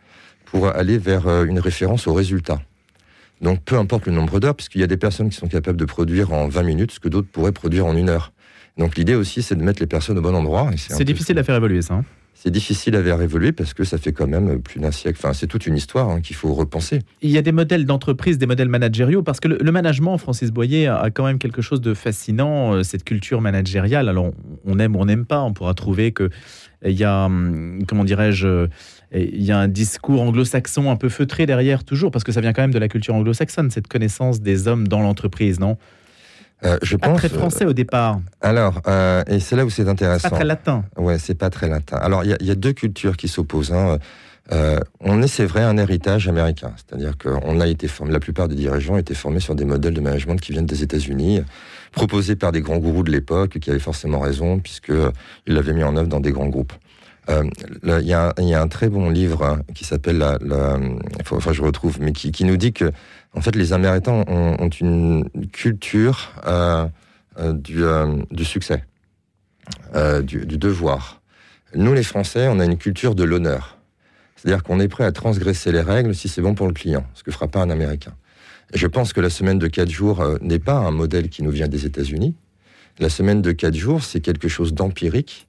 pour 0.44 0.68
aller 0.68 0.98
vers 0.98 1.26
une 1.44 1.58
référence 1.58 2.06
au 2.06 2.14
résultat. 2.14 2.60
Donc 3.40 3.62
peu 3.64 3.76
importe 3.76 4.06
le 4.06 4.12
nombre 4.12 4.38
d'heures, 4.38 4.54
puisqu'il 4.54 4.80
y 4.80 4.84
a 4.84 4.86
des 4.86 4.96
personnes 4.96 5.30
qui 5.30 5.36
sont 5.36 5.48
capables 5.48 5.78
de 5.78 5.84
produire 5.84 6.32
en 6.32 6.48
20 6.48 6.62
minutes 6.62 6.92
ce 6.92 7.00
que 7.00 7.08
d'autres 7.08 7.28
pourraient 7.28 7.52
produire 7.52 7.86
en 7.86 7.96
une 7.96 8.08
heure. 8.08 8.32
Donc 8.78 8.96
l'idée 8.96 9.14
aussi, 9.14 9.42
c'est 9.42 9.56
de 9.56 9.62
mettre 9.62 9.80
les 9.80 9.86
personnes 9.86 10.18
au 10.18 10.22
bon 10.22 10.34
endroit. 10.34 10.70
C'est 10.76 11.04
difficile 11.04 11.38
à 11.38 11.42
faire 11.42 11.56
évoluer 11.56 11.82
ça. 11.82 11.94
Hein. 11.94 12.04
C'est 12.38 12.50
difficile 12.50 12.94
à 12.96 13.02
faire 13.02 13.20
évoluer 13.22 13.50
parce 13.50 13.72
que 13.72 13.82
ça 13.82 13.96
fait 13.96 14.12
quand 14.12 14.26
même 14.26 14.60
plus 14.60 14.78
d'un 14.78 14.90
siècle. 14.90 15.18
Enfin, 15.20 15.32
c'est 15.32 15.46
toute 15.46 15.66
une 15.66 15.74
histoire 15.74 16.10
hein, 16.10 16.20
qu'il 16.20 16.36
faut 16.36 16.52
repenser. 16.52 17.00
Il 17.22 17.30
y 17.30 17.38
a 17.38 17.42
des 17.42 17.50
modèles 17.50 17.86
d'entreprise, 17.86 18.36
des 18.36 18.46
modèles 18.46 18.68
managériaux, 18.68 19.22
parce 19.22 19.40
que 19.40 19.48
le, 19.48 19.72
management, 19.72 20.18
Francis 20.18 20.50
Boyer, 20.50 20.88
a 20.88 21.10
quand 21.10 21.24
même 21.24 21.38
quelque 21.38 21.62
chose 21.62 21.80
de 21.80 21.94
fascinant, 21.94 22.74
euh, 22.74 22.82
cette 22.82 23.04
culture 23.04 23.40
managériale. 23.40 24.10
Alors, 24.10 24.32
on 24.66 24.78
aime 24.78 24.96
ou 24.96 25.00
on 25.00 25.06
n'aime 25.06 25.24
pas, 25.24 25.40
on 25.40 25.54
pourra 25.54 25.72
trouver 25.72 26.12
que 26.12 26.28
il 26.84 26.92
y 26.92 27.04
a, 27.04 27.24
hum, 27.24 27.84
comment 27.88 28.04
dirais-je, 28.04 28.68
il 29.14 29.42
y 29.42 29.50
a 29.50 29.58
un 29.58 29.68
discours 29.68 30.20
anglo-saxon 30.20 30.90
un 30.90 30.96
peu 30.96 31.08
feutré 31.08 31.46
derrière 31.46 31.84
toujours, 31.84 32.10
parce 32.10 32.22
que 32.22 32.32
ça 32.32 32.42
vient 32.42 32.52
quand 32.52 32.62
même 32.62 32.74
de 32.74 32.78
la 32.78 32.88
culture 32.88 33.14
anglo-saxonne, 33.14 33.70
cette 33.70 33.88
connaissance 33.88 34.40
des 34.40 34.68
hommes 34.68 34.86
dans 34.86 35.00
l'entreprise, 35.00 35.58
non? 35.58 35.78
Euh, 36.64 36.78
je 36.82 36.96
pense, 36.96 37.18
très 37.18 37.28
français 37.28 37.66
au 37.66 37.72
départ. 37.72 38.20
Alors, 38.40 38.80
euh, 38.86 39.22
et 39.26 39.40
c'est 39.40 39.56
là 39.56 39.64
où 39.64 39.70
c'est 39.70 39.88
intéressant. 39.88 40.30
Pas 40.30 40.36
très 40.36 40.44
latin. 40.44 40.84
Ouais, 40.96 41.18
c'est 41.18 41.34
pas 41.34 41.50
très 41.50 41.68
latin. 41.68 41.96
Alors, 41.98 42.24
il 42.24 42.36
y, 42.40 42.50
a 42.50 42.54
deux 42.54 42.72
cultures 42.72 43.16
qui 43.16 43.28
s'opposent. 43.28 43.72
Hein. 43.72 43.98
Euh, 44.52 44.78
on 45.00 45.22
est, 45.22 45.28
c'est 45.28 45.44
vrai, 45.44 45.62
un 45.62 45.76
héritage 45.76 46.28
américain. 46.28 46.72
C'est-à-dire 46.76 47.18
qu'on 47.18 47.60
a 47.60 47.66
été 47.66 47.88
formé, 47.88 48.12
la 48.12 48.20
plupart 48.20 48.48
des 48.48 48.54
dirigeants 48.54 48.94
ont 48.94 48.98
été 48.98 49.14
formés 49.14 49.40
sur 49.40 49.54
des 49.54 49.64
modèles 49.64 49.94
de 49.94 50.00
management 50.00 50.40
qui 50.40 50.52
viennent 50.52 50.66
des 50.66 50.82
États-Unis, 50.82 51.42
proposés 51.92 52.36
par 52.36 52.52
des 52.52 52.62
grands 52.62 52.78
gourous 52.78 53.02
de 53.02 53.10
l'époque, 53.10 53.58
qui 53.58 53.70
avaient 53.70 53.78
forcément 53.78 54.20
raison, 54.20 54.58
puisqu'ils 54.58 55.12
l'avaient 55.46 55.74
mis 55.74 55.84
en 55.84 55.96
œuvre 55.96 56.08
dans 56.08 56.20
des 56.20 56.32
grands 56.32 56.48
groupes. 56.48 56.72
Il 57.28 58.06
y, 58.06 58.12
a 58.14 58.34
un 58.36 58.68
très 58.68 58.88
bon 58.88 59.10
livre 59.10 59.42
hein, 59.44 59.62
qui 59.74 59.84
s'appelle 59.84 60.18
la, 60.18 60.38
enfin 61.30 61.52
je 61.52 61.62
retrouve, 61.62 62.00
mais 62.00 62.12
qui, 62.12 62.44
nous 62.44 62.56
dit 62.56 62.72
que 62.72 62.92
en 63.36 63.42
fait, 63.42 63.54
les 63.54 63.72
Américains 63.74 64.24
ont, 64.28 64.68
une 64.80 65.28
culture 65.52 66.32
euh, 66.46 66.86
euh, 67.38 67.52
euh, 67.70 68.16
du, 68.30 68.44
succès, 68.44 68.82
du, 70.22 70.58
devoir. 70.58 71.20
Nous, 71.74 71.92
les 71.92 72.02
Français, 72.02 72.48
on 72.48 72.58
a 72.60 72.64
une 72.64 72.78
culture 72.78 73.14
de 73.14 73.24
l'honneur. 73.24 73.76
C'est-à-dire 74.36 74.62
qu'on 74.62 74.80
est 74.80 74.88
prêt 74.88 75.04
à 75.04 75.12
transgresser 75.12 75.70
les 75.70 75.82
règles 75.82 76.14
si 76.14 76.28
c'est 76.28 76.40
bon 76.40 76.54
pour 76.54 76.66
le 76.66 76.72
client, 76.72 77.04
ce 77.14 77.22
que 77.22 77.30
fera 77.30 77.48
pas 77.48 77.60
un 77.60 77.70
Américain. 77.70 78.14
je 78.72 78.86
pense 78.86 79.12
que 79.12 79.20
la 79.20 79.30
semaine 79.30 79.58
de 79.58 79.66
4 79.66 79.90
jours 79.90 80.24
n'est 80.40 80.58
pas 80.58 80.78
un 80.78 80.90
modèle 80.90 81.28
qui 81.28 81.42
nous 81.42 81.50
vient 81.50 81.68
des 81.68 81.84
États-Unis. 81.84 82.36
La 82.98 83.10
semaine 83.10 83.42
de 83.42 83.52
4 83.52 83.74
jours, 83.74 84.02
c'est 84.02 84.20
quelque 84.20 84.48
chose 84.48 84.72
d'empirique 84.72 85.46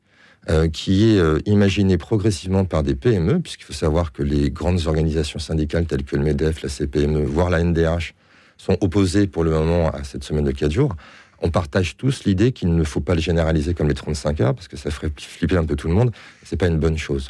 euh, 0.50 0.70
qui 0.70 1.12
est 1.12 1.20
euh, 1.20 1.40
imaginé 1.46 1.98
progressivement 1.98 2.64
par 2.64 2.82
des 2.82 2.96
PME, 2.96 3.42
puisqu'il 3.42 3.66
faut 3.66 3.74
savoir 3.74 4.14
que 4.14 4.24
les 4.24 4.50
grandes 4.50 4.88
organisations 4.88 5.40
syndicales 5.40 5.86
telles 5.86 6.04
que 6.04 6.16
le 6.16 6.24
MEDEF, 6.24 6.62
la 6.62 6.70
CPME, 6.70 7.26
voire 7.26 7.50
la 7.50 7.64
NDH, 7.64 8.14
sont 8.58 8.78
opposées 8.82 9.28
pour 9.28 9.44
le 9.44 9.52
moment 9.52 9.90
à 9.90 10.04
cette 10.04 10.24
semaine 10.24 10.46
de 10.46 10.52
4 10.52 10.72
jours. 10.72 10.96
On 11.42 11.50
partage 11.50 11.98
tous 11.98 12.24
l'idée 12.24 12.54
qu'il 12.54 12.74
ne 12.74 12.84
faut 12.84 13.02
pas 13.02 13.14
le 13.14 13.20
généraliser 13.20 13.74
comme 13.74 13.90
les 13.90 13.94
35 13.94 14.40
heures, 14.40 14.56
parce 14.56 14.70
que 14.70 14.78
ça 14.78 14.90
ferait 14.90 15.12
flipper 15.18 15.58
un 15.58 15.66
peu 15.66 15.76
tout 15.76 15.90
le 15.90 15.94
monde. 15.94 16.12
C'est 16.44 16.58
pas 16.58 16.68
une 16.68 16.80
bonne 16.80 16.98
chose. 16.98 17.30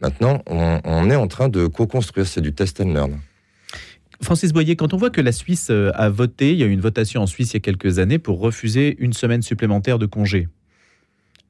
Maintenant, 0.00 0.42
on, 0.46 0.80
on 0.84 1.08
est 1.08 1.16
en 1.16 1.28
train 1.28 1.48
de 1.48 1.68
co-construire, 1.68 2.26
c'est 2.26 2.40
du 2.40 2.52
test 2.52 2.80
and 2.80 2.92
learn. 2.92 3.18
Francis 4.22 4.52
Boyer, 4.52 4.76
quand 4.76 4.92
on 4.92 4.96
voit 4.96 5.10
que 5.10 5.20
la 5.20 5.32
Suisse 5.32 5.68
euh, 5.70 5.92
a 5.94 6.08
voté, 6.08 6.52
il 6.52 6.58
y 6.58 6.62
a 6.62 6.66
eu 6.66 6.72
une 6.72 6.80
votation 6.80 7.22
en 7.22 7.26
Suisse 7.26 7.52
il 7.52 7.54
y 7.54 7.56
a 7.58 7.60
quelques 7.60 7.98
années 7.98 8.18
pour 8.18 8.40
refuser 8.40 8.96
une 8.98 9.12
semaine 9.12 9.42
supplémentaire 9.42 9.98
de 9.98 10.06
congé 10.06 10.48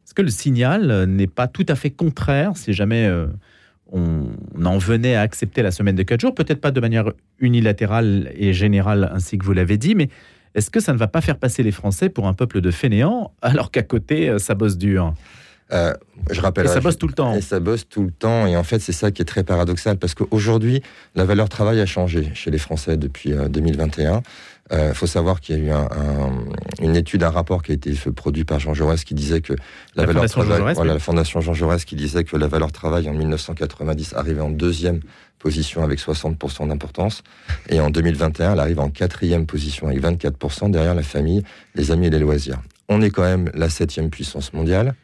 est-ce 0.07 0.15
que 0.15 0.23
le 0.23 0.31
signal 0.31 1.07
n'est 1.07 1.27
pas 1.27 1.49
tout 1.49 1.67
à 1.69 1.75
fait 1.75 1.91
contraire 1.91 2.53
si 2.55 2.73
jamais 2.73 3.07
euh, 3.07 3.27
on 3.91 4.29
en 4.65 4.79
venait 4.79 5.17
à 5.17 5.23
accepter 5.23 5.63
la 5.63 5.73
semaine 5.73 5.97
de 5.97 6.05
4 6.05 6.21
jours, 6.21 6.33
peut-être 6.33 6.61
pas 6.61 6.71
de 6.71 6.81
manière 6.81 7.11
unilatérale 7.41 8.31
et 8.37 8.53
générale 8.53 9.11
ainsi 9.13 9.37
que 9.37 9.45
vous 9.45 9.53
l'avez 9.53 9.79
dit, 9.79 9.97
mais 9.97 10.09
est-ce 10.55 10.71
que 10.71 10.79
ça 10.79 10.93
ne 10.93 10.99
va 10.99 11.09
pas 11.09 11.21
faire 11.21 11.39
passer 11.39 11.65
les 11.65 11.73
Français 11.73 12.09
pour 12.09 12.29
un 12.29 12.35
peuple 12.35 12.61
de 12.61 12.71
fainéants 12.71 13.33
alors 13.43 13.73
qu'à 13.73 13.83
côté, 13.83 14.29
euh, 14.29 14.39
ça 14.39 14.55
bosse 14.55 14.79
dur? 14.79 15.13
Euh, 15.73 15.93
je 16.31 16.41
rappelle. 16.41 16.67
Et 16.67 16.69
ça 16.69 16.79
bosse 16.79 16.99
tout 16.99 17.09
le 17.09 17.13
temps. 17.13 17.35
Et 17.35 17.41
ça 17.41 17.59
bosse 17.59 17.89
tout 17.89 18.05
le 18.05 18.13
temps. 18.13 18.47
Et 18.47 18.57
en 18.57 18.63
fait, 18.63 18.79
c'est 18.79 18.93
ça 18.93 19.11
qui 19.11 19.23
est 19.23 19.25
très 19.25 19.43
paradoxal 19.43 19.97
parce 19.97 20.15
qu'aujourd'hui, 20.15 20.83
la 21.17 21.25
valeur 21.25 21.49
travail 21.49 21.81
a 21.81 21.87
changé 21.87 22.31
chez 22.35 22.53
les 22.53 22.59
Français 22.59 22.97
depuis 22.97 23.33
2021. 23.51 24.23
Il 24.71 24.77
euh, 24.77 24.95
faut 24.95 25.07
savoir 25.07 25.41
qu'il 25.41 25.57
y 25.57 25.61
a 25.61 25.63
eu 25.63 25.71
un, 25.71 25.89
une 26.81 26.97
étude, 26.97 27.23
un 27.23 27.31
rapport 27.31 27.63
qui 27.63 27.71
a 27.71 27.75
été 27.75 27.93
produit 28.15 28.45
par 28.45 28.59
Jean 28.59 28.75
Jaurès 28.75 29.05
qui 29.05 29.15
disait 29.15 29.41
que 29.41 29.53
la, 29.95 30.07
valeur 30.07 30.27
travail, 30.27 30.75
voilà, 30.75 30.95
la 30.95 30.99
fondation 30.99 31.41
Jean 31.41 31.55
Jaurès 31.55 31.85
qui 31.85 31.95
disait 31.95 32.25
que 32.25 32.37
la 32.37 32.49
valeur 32.49 32.73
travail 32.73 33.09
en 33.09 33.13
1990 33.13 34.15
arrivait 34.15 34.41
en 34.41 34.51
deuxième 34.51 35.01
position 35.39 35.85
avec 35.85 36.01
60% 36.01 36.67
d'importance 36.69 37.23
et 37.69 37.79
en 37.79 37.91
2021 37.91 38.55
elle 38.55 38.61
arrive 38.61 38.81
en 38.81 38.91
quatrième 38.91 39.47
position 39.47 39.87
avec 39.87 40.03
24% 40.03 40.71
derrière 40.71 40.97
la 40.97 41.05
famille, 41.05 41.45
les 41.77 41.93
amis 41.93 42.09
et 42.09 42.11
les 42.11 42.19
loisirs. 42.19 42.61
On 42.89 43.03
est 43.03 43.11
quand 43.11 43.23
même 43.23 43.51
la 43.55 43.69
septième 43.69 44.11
puissance 44.11 44.53
mondiale. 44.53 44.95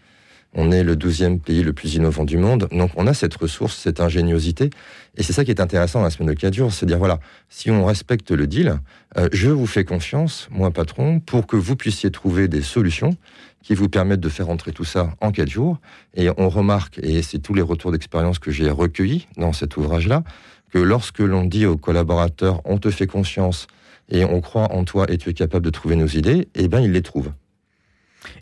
On 0.54 0.70
est 0.70 0.82
le 0.82 0.96
douzième 0.96 1.40
pays 1.40 1.62
le 1.62 1.72
plus 1.72 1.94
innovant 1.94 2.24
du 2.24 2.36
monde. 2.36 2.68
Donc 2.70 2.90
on 2.96 3.06
a 3.06 3.14
cette 3.14 3.34
ressource, 3.34 3.76
cette 3.76 4.00
ingéniosité. 4.00 4.70
Et 5.16 5.22
c'est 5.22 5.32
ça 5.32 5.44
qui 5.44 5.50
est 5.50 5.60
intéressant 5.60 6.00
dans 6.00 6.04
la 6.04 6.10
semaine 6.10 6.28
de 6.28 6.34
4 6.34 6.52
jours, 6.52 6.72
c'est 6.72 6.84
dire, 6.86 6.98
voilà, 6.98 7.20
si 7.48 7.70
on 7.70 7.84
respecte 7.86 8.30
le 8.30 8.46
deal, 8.46 8.78
euh, 9.16 9.28
je 9.32 9.48
vous 9.48 9.66
fais 9.66 9.84
confiance, 9.84 10.48
moi 10.50 10.70
patron, 10.70 11.20
pour 11.20 11.46
que 11.46 11.56
vous 11.56 11.76
puissiez 11.76 12.10
trouver 12.10 12.48
des 12.48 12.62
solutions 12.62 13.16
qui 13.62 13.74
vous 13.74 13.88
permettent 13.88 14.20
de 14.20 14.28
faire 14.28 14.50
entrer 14.50 14.72
tout 14.72 14.84
ça 14.84 15.14
en 15.20 15.32
4 15.32 15.48
jours. 15.48 15.78
Et 16.14 16.28
on 16.36 16.48
remarque, 16.48 16.98
et 17.02 17.22
c'est 17.22 17.38
tous 17.38 17.54
les 17.54 17.62
retours 17.62 17.92
d'expérience 17.92 18.38
que 18.38 18.50
j'ai 18.50 18.68
recueillis 18.70 19.28
dans 19.36 19.52
cet 19.52 19.76
ouvrage-là, 19.76 20.22
que 20.70 20.78
lorsque 20.78 21.20
l'on 21.20 21.44
dit 21.44 21.64
aux 21.66 21.76
collaborateurs, 21.76 22.60
on 22.64 22.78
te 22.78 22.90
fait 22.90 23.06
confiance 23.06 23.66
et 24.08 24.24
on 24.24 24.40
croit 24.40 24.72
en 24.72 24.84
toi 24.84 25.06
et 25.08 25.16
tu 25.16 25.30
es 25.30 25.34
capable 25.34 25.64
de 25.64 25.70
trouver 25.70 25.96
nos 25.96 26.06
idées, 26.06 26.48
eh 26.54 26.68
bien, 26.68 26.80
ils 26.80 26.92
les 26.92 27.02
trouvent. 27.02 27.32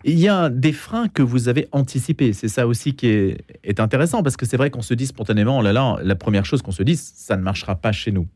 Il 0.04 0.18
y 0.18 0.28
a 0.28 0.48
des 0.48 0.72
freins 0.72 1.08
que 1.08 1.22
vous 1.22 1.48
avez 1.48 1.68
anticipés. 1.72 2.32
C'est 2.32 2.48
ça 2.48 2.66
aussi 2.66 2.94
qui 2.94 3.08
est, 3.08 3.80
intéressant 3.80 4.22
parce 4.22 4.36
que 4.36 4.46
c'est 4.46 4.56
vrai 4.56 4.70
qu'on 4.70 4.82
se 4.82 4.94
dit 4.94 5.06
spontanément, 5.06 5.58
oh 5.58 5.62
là 5.62 5.72
là, 5.72 5.96
la 6.02 6.14
première 6.14 6.44
chose 6.44 6.62
qu'on 6.62 6.72
se 6.72 6.82
dit, 6.82 6.96
ça 6.96 7.36
ne 7.36 7.42
marchera 7.42 7.76
pas 7.76 7.92
chez 7.92 8.12
nous. 8.12 8.26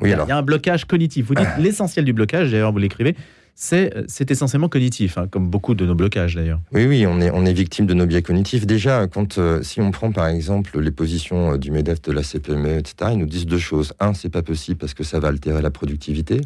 Oui, 0.00 0.10
il, 0.10 0.28
y 0.28 0.32
a, 0.32 0.36
un 0.36 0.42
blocage 0.42 0.84
cognitif. 0.86 1.26
Vous 1.26 1.34
dites 1.34 1.46
l'essentiel 1.58 2.04
du 2.04 2.12
blocage, 2.12 2.50
d'ailleurs 2.50 2.72
vous 2.72 2.78
l'écrivez, 2.78 3.14
c'est, 3.54 4.30
essentiellement 4.30 4.68
cognitif, 4.68 5.16
hein, 5.16 5.28
comme 5.30 5.48
beaucoup 5.48 5.74
de 5.74 5.86
nos 5.86 5.94
blocages 5.94 6.34
d'ailleurs. 6.34 6.60
Oui, 6.72 6.86
oui, 6.86 7.06
on 7.06 7.20
est, 7.20 7.30
on 7.30 7.46
est 7.46 7.52
victime 7.52 7.86
de 7.86 7.94
nos 7.94 8.04
biais 8.04 8.22
cognitifs. 8.22 8.66
Déjà, 8.66 9.06
quand, 9.06 9.38
euh, 9.38 9.62
si 9.62 9.80
on 9.80 9.92
prend 9.92 10.10
par 10.10 10.26
exemple 10.26 10.80
les 10.80 10.90
positions 10.90 11.52
euh, 11.52 11.58
du 11.58 11.70
MEDEF, 11.70 12.02
de 12.02 12.12
la 12.12 12.24
CPME, 12.24 12.78
etc., 12.78 13.12
ils 13.12 13.18
nous 13.18 13.26
disent 13.26 13.46
deux 13.46 13.58
choses. 13.58 13.92
Un, 14.00 14.12
c'est 14.12 14.28
pas 14.28 14.42
possible 14.42 14.78
parce 14.78 14.92
que 14.94 15.04
ça 15.04 15.20
va 15.20 15.28
altérer 15.28 15.62
la 15.62 15.70
productivité. 15.70 16.40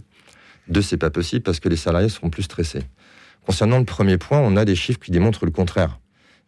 Deux, 0.69 0.83
c'est 0.83 0.99
pas 0.99 1.11
possible 1.11 1.43
parce 1.43 1.61
que 1.61 1.71
les 1.71 1.77
salariés 1.77 2.11
seront 2.11 2.29
plus 2.29 2.43
stressés. 2.43 2.83
Concernant 3.49 3.79
le 3.79 3.87
premier 3.87 4.19
point, 4.19 4.41
on 4.41 4.59
a 4.59 4.67
des 4.67 4.77
chiffres 4.77 4.99
qui 4.99 5.11
démontrent 5.11 5.47
le 5.47 5.51
contraire. 5.51 5.99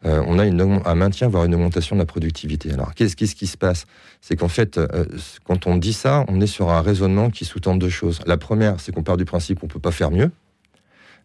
Euh, 0.04 0.22
on 0.26 0.38
a 0.38 0.44
un 0.44 0.94
maintien, 0.94 1.28
voire 1.28 1.46
une 1.46 1.54
augmentation 1.54 1.96
de 1.96 2.00
la 2.00 2.04
productivité. 2.04 2.70
Alors, 2.74 2.92
qu'est-ce 2.94 3.16
qui, 3.16 3.46
se 3.46 3.56
passe? 3.56 3.86
C'est 4.20 4.36
qu'en 4.36 4.48
fait, 4.48 4.76
euh, 4.76 5.06
quand 5.44 5.66
on 5.66 5.78
dit 5.78 5.94
ça, 5.94 6.26
on 6.28 6.42
est 6.42 6.46
sur 6.46 6.68
un 6.68 6.82
raisonnement 6.82 7.30
qui 7.30 7.46
sous-tend 7.46 7.74
deux 7.74 7.88
choses. 7.88 8.20
La 8.26 8.36
première, 8.36 8.80
c'est 8.80 8.94
qu'on 8.94 9.02
part 9.02 9.16
du 9.16 9.24
principe 9.24 9.60
qu'on 9.60 9.66
ne 9.66 9.72
peut 9.72 9.80
pas 9.80 9.92
faire 9.92 10.10
mieux, 10.10 10.30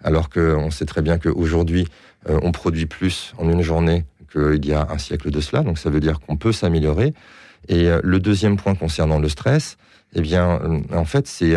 alors 0.01 0.29
qu'on 0.29 0.71
sait 0.71 0.85
très 0.85 1.01
bien 1.01 1.17
qu'aujourd'hui, 1.17 1.89
euh, 2.29 2.39
on 2.41 2.53
produit 2.53 2.85
plus 2.85 3.33
en 3.37 3.49
une 3.49 3.61
journée 3.61 4.05
qu'il 4.31 4.65
y 4.65 4.71
a 4.71 4.87
un 4.89 4.97
siècle 4.97 5.29
de 5.29 5.41
cela. 5.41 5.61
Donc, 5.61 5.77
ça 5.77 5.89
veut 5.89 5.99
dire 5.99 6.21
qu'on 6.21 6.37
peut 6.37 6.53
s'améliorer. 6.53 7.13
Et 7.67 7.89
le 8.01 8.19
deuxième 8.19 8.55
point 8.55 8.75
concernant 8.75 9.19
le 9.19 9.27
stress, 9.27 9.75
eh 10.13 10.21
bien, 10.21 10.61
en 10.93 11.05
fait, 11.05 11.27
c'est 11.27 11.55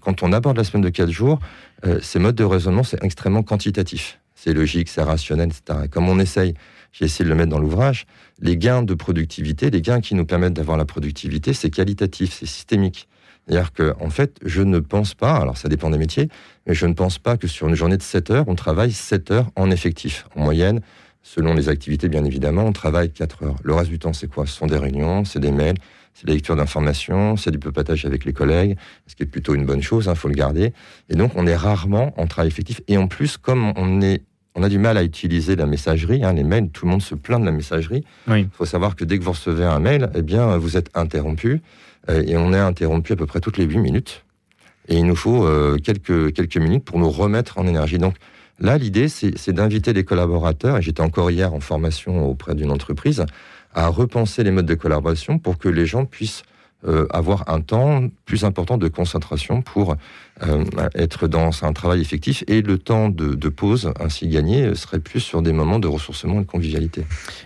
quand 0.00 0.22
on 0.22 0.32
aborde 0.32 0.56
la 0.56 0.64
semaine 0.64 0.82
de 0.82 0.88
quatre 0.88 1.10
jours, 1.10 1.40
euh, 1.40 1.69
ces 2.02 2.18
modes 2.18 2.36
de 2.36 2.44
raisonnement, 2.44 2.82
c'est 2.82 3.02
extrêmement 3.02 3.42
quantitatif. 3.42 4.20
C'est 4.34 4.54
logique, 4.54 4.88
c'est 4.88 5.02
rationnel, 5.02 5.50
etc. 5.50 5.86
comme 5.90 6.08
on 6.08 6.18
essaye, 6.18 6.54
j'ai 6.92 7.04
essayé 7.04 7.24
de 7.24 7.30
le 7.30 7.36
mettre 7.36 7.50
dans 7.50 7.58
l'ouvrage, 7.58 8.06
les 8.40 8.56
gains 8.56 8.82
de 8.82 8.94
productivité, 8.94 9.70
les 9.70 9.82
gains 9.82 10.00
qui 10.00 10.14
nous 10.14 10.24
permettent 10.24 10.54
d'avoir 10.54 10.78
la 10.78 10.86
productivité, 10.86 11.52
c'est 11.52 11.68
qualitatif, 11.68 12.32
c'est 12.32 12.46
systémique. 12.46 13.06
C'est-à-dire 13.46 13.72
que, 13.72 13.94
en 14.00 14.10
fait, 14.10 14.38
je 14.44 14.62
ne 14.62 14.78
pense 14.78 15.14
pas, 15.14 15.36
alors 15.36 15.58
ça 15.58 15.68
dépend 15.68 15.90
des 15.90 15.98
métiers, 15.98 16.28
mais 16.66 16.74
je 16.74 16.86
ne 16.86 16.94
pense 16.94 17.18
pas 17.18 17.36
que 17.36 17.48
sur 17.48 17.68
une 17.68 17.74
journée 17.74 17.96
de 17.96 18.02
7 18.02 18.30
heures, 18.30 18.44
on 18.48 18.54
travaille 18.54 18.92
7 18.92 19.30
heures 19.30 19.50
en 19.56 19.70
effectif. 19.70 20.26
En 20.36 20.44
moyenne, 20.44 20.80
selon 21.22 21.52
les 21.54 21.68
activités, 21.68 22.08
bien 22.08 22.24
évidemment, 22.24 22.64
on 22.64 22.72
travaille 22.72 23.10
4 23.10 23.42
heures. 23.44 23.56
Le 23.62 23.74
reste 23.74 23.90
du 23.90 23.98
temps, 23.98 24.12
c'est 24.12 24.28
quoi? 24.28 24.46
Ce 24.46 24.54
sont 24.54 24.66
des 24.66 24.78
réunions, 24.78 25.24
c'est 25.24 25.40
des 25.40 25.50
mails, 25.50 25.76
c'est 26.20 26.28
la 26.28 26.34
lecture 26.34 26.54
d'informations, 26.54 27.38
c'est 27.38 27.50
du 27.50 27.58
papatage 27.58 28.04
avec 28.04 28.26
les 28.26 28.34
collègues, 28.34 28.76
ce 29.06 29.16
qui 29.16 29.22
est 29.22 29.26
plutôt 29.26 29.54
une 29.54 29.64
bonne 29.64 29.82
chose, 29.82 30.04
il 30.04 30.10
hein, 30.10 30.14
faut 30.14 30.28
le 30.28 30.34
garder. 30.34 30.74
Et 31.08 31.14
donc, 31.14 31.32
on 31.34 31.46
est 31.46 31.56
rarement 31.56 32.12
en 32.18 32.26
travail 32.26 32.48
effectif. 32.48 32.82
Et 32.88 32.98
en 32.98 33.06
plus, 33.06 33.38
comme 33.38 33.72
on 33.76 34.02
est 34.02 34.22
on 34.56 34.64
a 34.64 34.68
du 34.68 34.78
mal 34.78 34.96
à 34.96 35.04
utiliser 35.04 35.54
la 35.54 35.64
messagerie, 35.64 36.24
hein, 36.24 36.32
les 36.32 36.42
mails, 36.42 36.70
tout 36.70 36.84
le 36.84 36.90
monde 36.90 37.02
se 37.02 37.14
plaint 37.14 37.40
de 37.40 37.46
la 37.46 37.52
messagerie. 37.52 38.04
Il 38.28 38.48
faut 38.52 38.64
savoir 38.64 38.96
que 38.96 39.04
dès 39.04 39.16
que 39.16 39.22
vous 39.22 39.30
recevez 39.30 39.64
un 39.64 39.78
mail, 39.78 40.10
eh 40.14 40.22
bien, 40.22 40.56
vous 40.58 40.76
êtes 40.76 40.90
interrompu, 40.94 41.62
euh, 42.08 42.24
et 42.26 42.36
on 42.36 42.52
est 42.52 42.58
interrompu 42.58 43.12
à 43.12 43.16
peu 43.16 43.26
près 43.26 43.38
toutes 43.38 43.58
les 43.58 43.64
8 43.64 43.78
minutes. 43.78 44.24
Et 44.88 44.96
il 44.96 45.06
nous 45.06 45.14
faut 45.14 45.46
euh, 45.46 45.78
quelques, 45.78 46.32
quelques 46.34 46.56
minutes 46.56 46.84
pour 46.84 46.98
nous 46.98 47.10
remettre 47.10 47.58
en 47.58 47.66
énergie. 47.68 47.98
Donc 47.98 48.16
là, 48.58 48.76
l'idée, 48.76 49.08
c'est 49.08 49.52
d'inviter 49.52 49.92
les 49.92 50.02
collaborateurs, 50.02 50.78
et 50.78 50.82
j'étais 50.82 51.00
encore 51.00 51.30
hier 51.30 51.54
en 51.54 51.60
formation 51.60 52.28
auprès 52.28 52.56
d'une 52.56 52.72
entreprise, 52.72 53.24
à 53.74 53.88
repenser 53.88 54.44
les 54.44 54.50
modes 54.50 54.66
de 54.66 54.74
collaboration 54.74 55.38
pour 55.38 55.58
que 55.58 55.68
les 55.68 55.86
gens 55.86 56.04
puissent 56.04 56.42
euh, 56.88 57.06
avoir 57.10 57.44
un 57.50 57.60
temps 57.60 58.08
plus 58.24 58.42
important 58.42 58.78
de 58.78 58.88
concentration 58.88 59.60
pour 59.60 59.96
euh, 60.42 60.64
être 60.94 61.28
dans 61.28 61.50
un 61.62 61.74
travail 61.74 62.00
effectif. 62.00 62.42
Et 62.48 62.62
le 62.62 62.78
temps 62.78 63.10
de, 63.10 63.48
pause 63.50 63.92
ainsi 64.00 64.28
gagné 64.28 64.74
serait 64.74 65.00
plus 65.00 65.20
sur 65.20 65.42
des 65.42 65.52
moments 65.52 65.78
de 65.78 65.86
ressourcement 65.88 66.40
et 66.40 66.44
de 66.44 66.46
convivialité. 66.46 67.04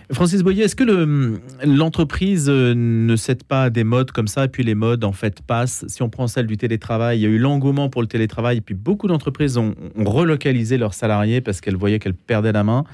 Francis 0.09 0.41
Boyer, 0.41 0.63
est-ce 0.63 0.77
que 0.77 1.37
l'entreprise 1.65 2.47
ne 2.47 3.15
cède 3.17 3.43
pas 3.43 3.63
à 3.63 3.69
des 3.69 3.83
modes 3.83 4.11
comme 4.11 4.29
ça 4.29 4.45
et 4.45 4.47
puis 4.47 4.63
les 4.63 4.75
modes 4.75 5.03
en 5.03 5.11
fait 5.11 5.41
passent? 5.41 5.83
Si 5.89 6.01
on 6.01 6.09
prend 6.09 6.27
celle 6.27 6.47
du 6.47 6.55
télétravail, 6.55 7.19
il 7.19 7.23
y 7.23 7.25
a 7.25 7.29
eu 7.29 7.37
l'engouement 7.37 7.89
pour 7.89 8.01
le 8.01 8.07
télétravail 8.07 8.59
et 8.59 8.61
puis 8.61 8.75
beaucoup 8.75 9.07
d'entreprises 9.07 9.57
ont 9.57 9.75
relocalisé 9.97 10.77
leurs 10.77 10.93
salariés 10.93 11.41
parce 11.41 11.59
qu'elles 11.59 11.75
voyaient 11.75 11.99
qu'elles 11.99 12.13
perdaient 12.13 12.53
la 12.53 12.63
main 12.63 12.85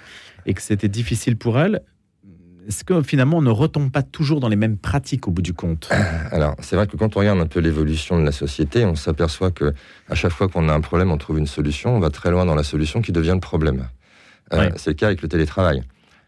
et 0.47 0.55
que 0.55 0.61
c'était 0.63 0.89
difficile 0.89 1.37
pour 1.37 1.59
elles 1.59 1.81
est-ce 2.67 2.83
que 2.83 3.01
finalement 3.01 3.37
on 3.37 3.41
ne 3.41 3.49
retombe 3.49 3.91
pas 3.91 4.03
toujours 4.03 4.39
dans 4.39 4.49
les 4.49 4.55
mêmes 4.55 4.77
pratiques 4.77 5.27
au 5.27 5.31
bout 5.31 5.41
du 5.41 5.53
compte? 5.53 5.89
Alors 6.31 6.55
c'est 6.59 6.75
vrai 6.75 6.87
que 6.87 6.97
quand 6.97 7.15
on 7.15 7.19
regarde 7.19 7.39
un 7.39 7.47
peu 7.47 7.59
l'évolution 7.59 8.19
de 8.19 8.25
la 8.25 8.31
société, 8.31 8.85
on 8.85 8.95
s'aperçoit 8.95 9.51
que 9.51 9.73
à 10.09 10.15
chaque 10.15 10.31
fois 10.31 10.47
qu'on 10.47 10.69
a 10.69 10.73
un 10.73 10.81
problème, 10.81 11.11
on 11.11 11.17
trouve 11.17 11.39
une 11.39 11.47
solution, 11.47 11.95
on 11.95 11.99
va 11.99 12.09
très 12.09 12.31
loin 12.31 12.45
dans 12.45 12.55
la 12.55 12.63
solution 12.63 13.01
qui 13.01 13.11
devient 13.11 13.33
le 13.33 13.39
problème. 13.39 13.87
Euh, 14.53 14.69
c'est 14.75 14.91
le 14.91 14.95
cas 14.95 15.07
avec 15.07 15.21
le 15.21 15.27
télétravail. 15.27 15.83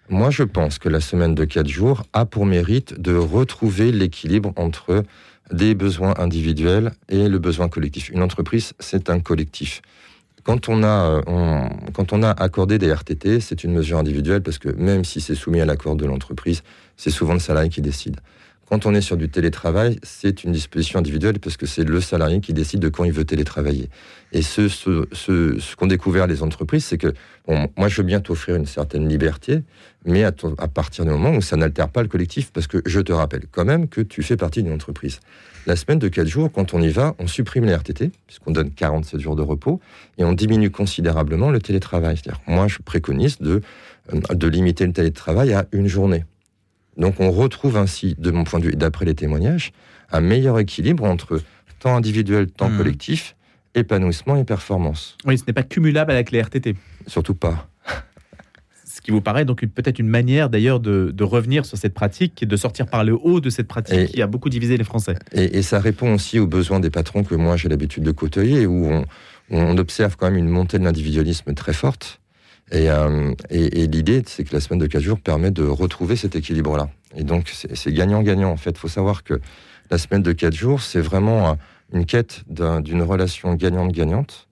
Moi, 0.09 0.31
je 0.31 0.43
pense 0.43 0.79
que 0.79 0.89
la 0.89 0.99
semaine 0.99 1.33
de 1.33 1.45
4 1.45 1.67
jours 1.67 2.03
a 2.13 2.25
pour 2.25 2.45
mérite 2.45 2.99
de 2.99 3.15
retrouver 3.15 3.91
l'équilibre 3.91 4.53
entre 4.57 5.03
des 5.51 5.75
besoins 5.75 6.13
individuels 6.17 6.91
et 7.09 7.27
le 7.29 7.39
besoin 7.39 7.69
collectif. 7.69 8.09
Une 8.09 8.21
entreprise, 8.21 8.73
c'est 8.79 9.09
un 9.09 9.19
collectif. 9.19 9.81
Quand 10.43 10.67
on, 10.67 10.83
a, 10.83 11.23
euh, 11.27 11.69
quand 11.93 12.11
on 12.11 12.21
a 12.21 12.29
accordé 12.31 12.77
des 12.77 12.91
RTT, 12.91 13.39
c'est 13.39 13.63
une 13.63 13.71
mesure 13.71 13.97
individuelle 13.97 14.41
parce 14.41 14.57
que 14.57 14.69
même 14.69 15.05
si 15.05 15.21
c'est 15.21 15.35
soumis 15.35 15.61
à 15.61 15.65
l'accord 15.65 15.95
de 15.95 16.05
l'entreprise, 16.05 16.63
c'est 16.97 17.11
souvent 17.11 17.33
le 17.33 17.39
salarié 17.39 17.69
qui 17.69 17.81
décide. 17.81 18.17
Quand 18.69 18.85
on 18.85 18.95
est 18.95 19.01
sur 19.01 19.17
du 19.17 19.29
télétravail, 19.29 19.99
c'est 20.03 20.43
une 20.43 20.51
disposition 20.51 20.99
individuelle 20.99 21.39
parce 21.39 21.57
que 21.57 21.65
c'est 21.65 21.83
le 21.83 21.99
salarié 21.99 22.39
qui 22.39 22.53
décide 22.53 22.79
de 22.79 22.89
quand 22.89 23.03
il 23.03 23.11
veut 23.11 23.25
télétravailler. 23.25 23.89
Et 24.31 24.41
ce, 24.41 24.67
ce, 24.67 25.05
ce, 25.11 25.59
ce 25.59 25.75
qu'ont 25.75 25.85
découvert 25.85 26.27
les 26.27 26.41
entreprises, 26.41 26.85
c'est 26.85 26.97
que 26.97 27.13
bon, 27.47 27.67
moi, 27.77 27.87
je 27.87 27.97
veux 27.97 28.07
bien 28.07 28.19
t'offrir 28.19 28.55
une 28.55 28.65
certaine 28.65 29.07
liberté, 29.07 29.63
mais 30.05 30.23
à, 30.23 30.31
à, 30.57 30.67
partir 30.67 31.05
du 31.05 31.11
moment 31.11 31.31
où 31.31 31.41
ça 31.41 31.57
n'altère 31.57 31.89
pas 31.89 32.01
le 32.01 32.07
collectif, 32.07 32.51
parce 32.51 32.67
que 32.67 32.81
je 32.85 32.99
te 33.01 33.11
rappelle 33.11 33.43
quand 33.51 33.65
même 33.65 33.87
que 33.87 34.01
tu 34.01 34.23
fais 34.23 34.37
partie 34.37 34.63
d'une 34.63 34.73
entreprise. 34.73 35.19
La 35.65 35.75
semaine 35.75 35.99
de 35.99 36.07
4 36.07 36.27
jours, 36.27 36.51
quand 36.51 36.73
on 36.73 36.81
y 36.81 36.89
va, 36.89 37.15
on 37.19 37.27
supprime 37.27 37.65
les 37.65 37.75
RTT, 37.75 38.11
puisqu'on 38.27 38.51
donne 38.51 38.71
47 38.71 39.19
jours 39.19 39.35
de 39.35 39.43
repos, 39.43 39.81
et 40.17 40.23
on 40.23 40.33
diminue 40.33 40.71
considérablement 40.71 41.51
le 41.51 41.59
télétravail. 41.59 42.17
C'est-à-dire, 42.17 42.41
moi, 42.47 42.67
je 42.67 42.79
préconise 42.79 43.39
de, 43.39 43.61
euh, 44.13 44.19
de 44.33 44.47
limiter 44.47 44.85
le 44.85 44.93
télétravail 44.93 45.53
à 45.53 45.65
une 45.73 45.87
journée. 45.87 46.25
Donc, 46.97 47.19
on 47.19 47.31
retrouve 47.31 47.77
ainsi, 47.77 48.15
de 48.17 48.31
mon 48.31 48.43
point 48.43 48.59
de 48.59 48.65
vue, 48.65 48.73
et 48.73 48.75
d'après 48.75 49.05
les 49.05 49.15
témoignages, 49.15 49.71
un 50.11 50.21
meilleur 50.21 50.59
équilibre 50.59 51.03
entre 51.03 51.41
temps 51.79 51.95
individuel, 51.95 52.47
temps 52.47 52.69
mmh. 52.69 52.77
collectif, 52.77 53.35
épanouissement 53.75 54.35
et 54.35 54.43
performance. 54.43 55.17
Oui, 55.25 55.37
ce 55.37 55.43
n'est 55.47 55.53
pas 55.53 55.63
cumulable 55.63 56.11
avec 56.11 56.31
les 56.31 56.41
RTT. 56.41 56.75
Surtout 57.07 57.35
pas 57.35 57.67
ce 58.85 59.01
qui 59.01 59.11
vous 59.11 59.21
paraît 59.21 59.43
donc 59.43 59.65
peut-être 59.65 59.97
une 59.97 60.07
manière 60.07 60.49
d'ailleurs 60.49 60.79
de, 60.79 61.11
de, 61.11 61.23
revenir 61.23 61.65
sur 61.65 61.77
cette 61.77 61.95
pratique 61.95 62.43
et 62.43 62.45
de 62.45 62.55
sortir 62.55 62.85
par 62.85 63.03
le 63.03 63.17
haut 63.19 63.41
de 63.41 63.49
cette 63.49 63.67
pratique 63.67 63.95
et, 63.95 64.05
qui 64.05 64.21
a 64.21 64.27
beaucoup 64.27 64.49
divisé 64.49 64.77
les 64.77 64.83
Français. 64.83 65.15
Et, 65.31 65.57
et, 65.57 65.61
ça 65.63 65.79
répond 65.79 66.13
aussi 66.13 66.37
aux 66.37 66.45
besoins 66.45 66.79
des 66.79 66.91
patrons 66.91 67.23
que 67.23 67.33
moi 67.33 67.57
j'ai 67.57 67.69
l'habitude 67.69 68.03
de 68.03 68.11
côtoyer, 68.11 68.67
où 68.67 68.85
on, 68.85 69.05
on, 69.49 69.77
observe 69.77 70.15
quand 70.15 70.27
même 70.29 70.37
une 70.37 70.47
montée 70.47 70.77
de 70.77 70.83
l'individualisme 70.83 71.53
très 71.55 71.73
forte. 71.73 72.21
Et, 72.71 72.89
euh, 72.89 73.33
et, 73.49 73.83
et 73.83 73.87
l'idée, 73.87 74.23
c'est 74.25 74.43
que 74.43 74.53
la 74.53 74.59
semaine 74.59 74.79
de 74.79 74.87
4 74.87 75.01
jours 75.01 75.19
permet 75.19 75.51
de 75.51 75.63
retrouver 75.63 76.15
cet 76.15 76.35
équilibre-là. 76.35 76.89
Et 77.15 77.23
donc, 77.23 77.51
c'est 77.51 77.93
gagnant-gagnant, 77.93 78.49
en 78.49 78.57
fait. 78.57 78.71
Il 78.71 78.77
faut 78.77 78.87
savoir 78.87 79.23
que 79.23 79.39
la 79.91 79.97
semaine 79.97 80.23
de 80.23 80.31
4 80.31 80.53
jours, 80.53 80.81
c'est 80.81 81.01
vraiment 81.01 81.57
une 81.93 82.05
quête 82.05 82.43
d'une 82.47 83.01
un, 83.01 83.05
relation 83.05 83.53
gagnante-gagnante 83.53 84.47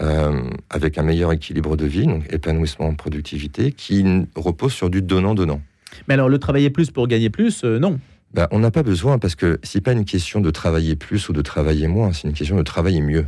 euh, 0.00 0.42
avec 0.70 0.98
un 0.98 1.02
meilleur 1.02 1.32
équilibre 1.32 1.76
de 1.76 1.86
vie, 1.86 2.06
donc 2.06 2.24
épanouissement, 2.32 2.94
productivité, 2.94 3.72
qui 3.72 4.04
repose 4.34 4.72
sur 4.72 4.90
du 4.90 5.02
donnant-donnant. 5.02 5.60
Mais 6.08 6.14
alors, 6.14 6.28
le 6.28 6.38
travailler 6.38 6.70
plus 6.70 6.90
pour 6.90 7.06
gagner 7.08 7.30
plus, 7.30 7.64
euh, 7.64 7.78
non 7.78 7.98
ben, 8.32 8.46
On 8.50 8.58
n'a 8.58 8.70
pas 8.70 8.82
besoin, 8.82 9.18
parce 9.18 9.34
que 9.34 9.58
c'est 9.62 9.80
pas 9.80 9.92
une 9.92 10.04
question 10.04 10.40
de 10.40 10.50
travailler 10.50 10.96
plus 10.96 11.28
ou 11.28 11.32
de 11.32 11.42
travailler 11.42 11.88
moins, 11.88 12.12
c'est 12.12 12.28
une 12.28 12.34
question 12.34 12.56
de 12.56 12.62
travailler 12.62 13.00
mieux. 13.00 13.26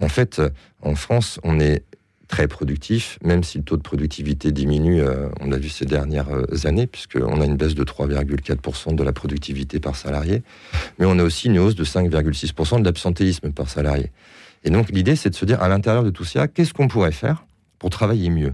En 0.00 0.08
fait, 0.08 0.40
en 0.80 0.94
France, 0.94 1.38
on 1.44 1.60
est 1.60 1.84
très 2.30 2.46
productif, 2.46 3.18
même 3.24 3.42
si 3.42 3.58
le 3.58 3.64
taux 3.64 3.76
de 3.76 3.82
productivité 3.82 4.52
diminue, 4.52 5.02
euh, 5.02 5.28
on 5.40 5.48
l'a 5.48 5.58
vu 5.58 5.68
ces 5.68 5.84
dernières 5.84 6.30
euh, 6.30 6.46
années, 6.64 6.86
puisqu'on 6.86 7.40
a 7.40 7.44
une 7.44 7.56
baisse 7.56 7.74
de 7.74 7.82
3,4% 7.82 8.94
de 8.94 9.02
la 9.02 9.12
productivité 9.12 9.80
par 9.80 9.96
salarié, 9.96 10.42
mais 10.98 11.06
on 11.06 11.18
a 11.18 11.24
aussi 11.24 11.48
une 11.48 11.58
hausse 11.58 11.74
de 11.74 11.84
5,6% 11.84 12.80
de 12.80 12.84
l'absentéisme 12.84 13.50
par 13.50 13.68
salarié. 13.68 14.12
Et 14.62 14.70
donc 14.70 14.90
l'idée, 14.90 15.16
c'est 15.16 15.30
de 15.30 15.34
se 15.34 15.44
dire, 15.44 15.60
à 15.60 15.68
l'intérieur 15.68 16.04
de 16.04 16.10
tout 16.10 16.24
ça, 16.24 16.46
qu'est-ce 16.46 16.72
qu'on 16.72 16.86
pourrait 16.86 17.12
faire 17.12 17.44
pour 17.80 17.90
travailler 17.90 18.30
mieux? 18.30 18.52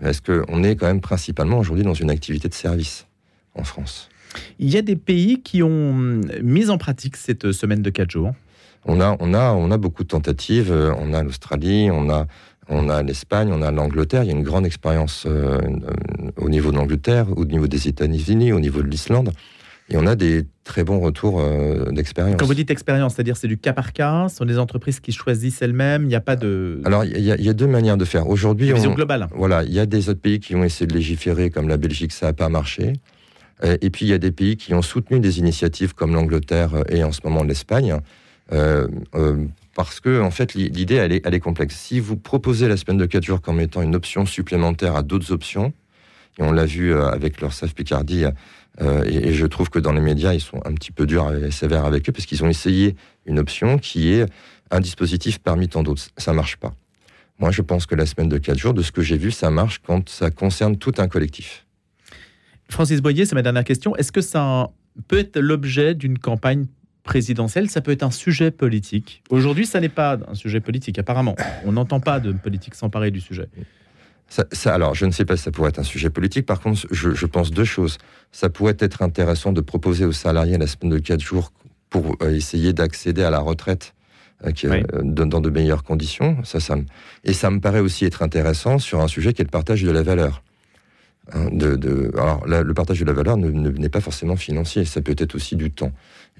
Est-ce 0.00 0.22
qu'on 0.22 0.62
est 0.62 0.76
quand 0.76 0.86
même 0.86 1.00
principalement 1.00 1.58
aujourd'hui 1.58 1.84
dans 1.84 1.94
une 1.94 2.10
activité 2.10 2.48
de 2.48 2.54
service 2.54 3.06
en 3.54 3.64
France? 3.64 4.10
Il 4.60 4.70
y 4.70 4.76
a 4.76 4.82
des 4.82 4.96
pays 4.96 5.42
qui 5.42 5.62
ont 5.62 6.20
mis 6.42 6.70
en 6.70 6.78
pratique 6.78 7.16
cette 7.16 7.50
semaine 7.50 7.82
de 7.82 7.90
4 7.90 8.10
jours 8.10 8.32
on 8.88 9.00
a, 9.00 9.16
on, 9.18 9.34
a, 9.34 9.50
on 9.50 9.72
a 9.72 9.78
beaucoup 9.78 10.04
de 10.04 10.08
tentatives. 10.08 10.72
On 10.72 11.12
a 11.12 11.24
l'Australie, 11.24 11.90
on 11.90 12.08
a, 12.08 12.28
on 12.68 12.88
a 12.88 13.02
l'Espagne, 13.02 13.50
on 13.52 13.62
a 13.62 13.70
l'Angleterre. 13.70 14.22
Il 14.24 14.26
y 14.26 14.30
a 14.30 14.34
une 14.34 14.42
grande 14.42 14.66
expérience 14.66 15.24
euh, 15.26 15.58
au 16.36 16.48
niveau 16.48 16.70
de 16.70 16.76
l'Angleterre, 16.76 17.26
au 17.36 17.44
niveau 17.44 17.66
des 17.66 17.88
États-Unis, 17.88 18.52
au 18.52 18.60
niveau 18.60 18.82
de 18.82 18.88
l'Islande. 18.88 19.32
Et 19.88 19.96
on 19.96 20.06
a 20.06 20.16
des 20.16 20.44
très 20.64 20.82
bons 20.82 20.98
retours 20.98 21.40
euh, 21.40 21.92
d'expérience. 21.92 22.36
Quand 22.40 22.46
vous 22.46 22.54
dites 22.54 22.72
expérience, 22.72 23.14
c'est-à-dire 23.14 23.36
c'est 23.36 23.46
du 23.46 23.56
cas 23.56 23.72
par 23.72 23.92
cas, 23.92 24.28
ce 24.28 24.36
sont 24.36 24.44
des 24.44 24.58
entreprises 24.58 24.98
qui 24.98 25.12
choisissent 25.12 25.62
elles-mêmes, 25.62 26.02
il 26.02 26.08
n'y 26.08 26.16
a 26.16 26.20
pas 26.20 26.34
de... 26.34 26.80
Alors 26.84 27.04
il 27.04 27.16
y, 27.16 27.22
y, 27.22 27.48
a 27.48 27.52
deux 27.52 27.68
manières 27.68 27.96
de 27.96 28.04
faire. 28.04 28.28
Aujourd'hui, 28.28 28.72
vision 28.72 28.90
on, 28.90 28.94
globale. 28.94 29.28
Voilà, 29.36 29.62
il 29.62 29.72
y 29.72 29.78
a 29.78 29.86
des 29.86 30.08
autres 30.08 30.20
pays 30.20 30.40
qui 30.40 30.56
ont 30.56 30.64
essayé 30.64 30.88
de 30.88 30.94
légiférer, 30.94 31.50
comme 31.50 31.68
la 31.68 31.76
Belgique, 31.76 32.10
ça 32.12 32.26
n'a 32.26 32.32
pas 32.32 32.48
marché. 32.48 32.94
Et 33.62 33.88
puis 33.88 34.04
il 34.04 34.10
y 34.10 34.12
a 34.12 34.18
des 34.18 34.32
pays 34.32 34.58
qui 34.58 34.74
ont 34.74 34.82
soutenu 34.82 35.18
des 35.18 35.38
initiatives 35.38 35.94
comme 35.94 36.12
l'Angleterre 36.12 36.84
et 36.90 37.04
en 37.04 37.12
ce 37.12 37.20
moment 37.24 37.42
l'Espagne. 37.42 38.00
Euh, 38.52 38.86
euh, 39.14 39.44
parce 39.76 40.00
que 40.00 40.22
en 40.22 40.30
fait 40.30 40.54
l'idée 40.54 40.94
elle 40.94 41.12
est, 41.12 41.40
complexe. 41.40 41.76
Si 41.76 42.00
vous 42.00 42.16
proposez 42.16 42.66
la 42.66 42.78
semaine 42.78 42.96
de 42.96 43.04
4 43.04 43.22
jours 43.22 43.42
comme 43.42 43.60
étant 43.60 43.82
une 43.82 43.94
option 43.94 44.24
supplémentaire 44.24 44.96
à 44.96 45.02
d'autres 45.02 45.32
options, 45.32 45.74
et 46.38 46.42
on 46.42 46.50
l'a 46.50 46.64
vu 46.64 46.94
euh, 46.94 47.08
avec 47.08 47.42
leur 47.42 47.52
SAF 47.52 47.74
Picardie, 47.74 48.24
euh, 48.80 49.04
et, 49.04 49.34
je 49.34 49.46
trouve 49.46 49.68
que 49.68 49.78
dans 49.78 49.92
les 49.92 50.00
médias 50.00 50.32
ils 50.32 50.40
sont 50.40 50.60
un 50.64 50.72
petit 50.72 50.92
peu 50.92 51.06
durs 51.06 51.30
et 51.34 51.50
sévères 51.50 51.84
avec 51.84 52.08
eux 52.08 52.12
parce 52.12 52.24
qu'ils 52.24 52.42
ont 52.42 52.48
essayé 52.48 52.96
une 53.26 53.38
option 53.38 53.78
qui 53.78 54.12
est 54.12 54.24
un 54.70 54.80
dispositif 54.80 55.38
parmi 55.38 55.68
tant 55.68 55.82
d'autres. 55.82 56.08
Ça 56.16 56.32
marche 56.32 56.56
pas. 56.56 56.72
Moi 57.38 57.50
je 57.50 57.60
pense 57.60 57.84
que 57.84 57.94
la 57.94 58.06
semaine 58.06 58.30
de 58.30 58.38
4 58.38 58.56
jours, 58.56 58.72
de 58.72 58.82
ce 58.82 58.92
que 58.92 59.02
j'ai 59.02 59.18
vu, 59.18 59.30
ça 59.30 59.50
marche 59.50 59.82
quand 59.86 60.08
ça 60.08 60.30
concerne 60.30 60.78
tout 60.78 60.94
un 60.96 61.06
collectif. 61.06 61.66
Francis 62.70 63.02
Boyer, 63.02 63.26
c'est 63.26 63.34
ma 63.34 63.42
dernière 63.42 63.64
question. 63.64 63.94
Est-ce 63.96 64.10
que 64.10 64.22
ça 64.22 64.70
peut 65.06 65.18
être 65.18 65.38
l'objet 65.38 65.94
d'une 65.94 66.18
campagne 66.18 66.64
présidentielle, 67.06 67.70
ça 67.70 67.80
peut 67.80 67.92
être 67.92 68.02
un 68.02 68.10
sujet 68.10 68.50
politique. 68.50 69.22
Aujourd'hui, 69.30 69.64
ça 69.64 69.80
n'est 69.80 69.88
pas 69.88 70.18
un 70.28 70.34
sujet 70.34 70.60
politique, 70.60 70.98
apparemment. 70.98 71.34
On 71.64 71.72
n'entend 71.72 72.00
pas 72.00 72.20
de 72.20 72.32
politique 72.32 72.74
s'emparer 72.74 73.10
du 73.10 73.20
sujet. 73.20 73.48
Ça, 74.28 74.44
ça, 74.52 74.74
alors, 74.74 74.94
je 74.94 75.06
ne 75.06 75.12
sais 75.12 75.24
pas 75.24 75.36
si 75.36 75.44
ça 75.44 75.52
pourrait 75.52 75.70
être 75.70 75.78
un 75.78 75.84
sujet 75.84 76.10
politique. 76.10 76.44
Par 76.44 76.60
contre, 76.60 76.86
je, 76.90 77.14
je, 77.14 77.26
pense 77.26 77.50
deux 77.50 77.64
choses. 77.64 77.96
Ça 78.32 78.50
pourrait 78.50 78.76
être 78.80 79.02
intéressant 79.02 79.52
de 79.52 79.60
proposer 79.60 80.04
aux 80.04 80.12
salariés 80.12 80.58
la 80.58 80.66
semaine 80.66 80.90
de 80.90 80.98
4 80.98 81.20
jours 81.20 81.52
pour 81.88 82.16
euh, 82.22 82.34
essayer 82.34 82.72
d'accéder 82.72 83.22
à 83.22 83.30
la 83.30 83.38
retraite 83.38 83.94
euh, 84.44 84.50
qui, 84.50 84.66
oui. 84.66 84.82
euh, 84.92 85.02
dans 85.02 85.40
de 85.40 85.50
meilleures 85.50 85.84
conditions. 85.84 86.42
Ça, 86.44 86.58
ça 86.58 86.76
me... 86.76 86.84
Et 87.24 87.32
ça 87.32 87.50
me 87.50 87.60
paraît 87.60 87.80
aussi 87.80 88.04
être 88.04 88.22
intéressant 88.22 88.78
sur 88.78 89.00
un 89.00 89.08
sujet 89.08 89.32
qui 89.32 89.42
est 89.42 89.44
le 89.44 89.50
partage 89.50 89.82
de 89.82 89.90
la 89.90 90.02
valeur. 90.02 90.42
De, 91.32 92.12
alors, 92.16 92.46
le 92.46 92.72
partage 92.72 93.00
de 93.00 93.04
la 93.04 93.12
valeur 93.12 93.36
ne, 93.36 93.50
ne 93.50 93.70
n'est 93.70 93.88
pas 93.88 94.00
forcément 94.00 94.36
financier, 94.36 94.84
ça 94.84 95.00
peut 95.00 95.16
être 95.18 95.34
aussi 95.34 95.56
du 95.56 95.72
temps. 95.72 95.90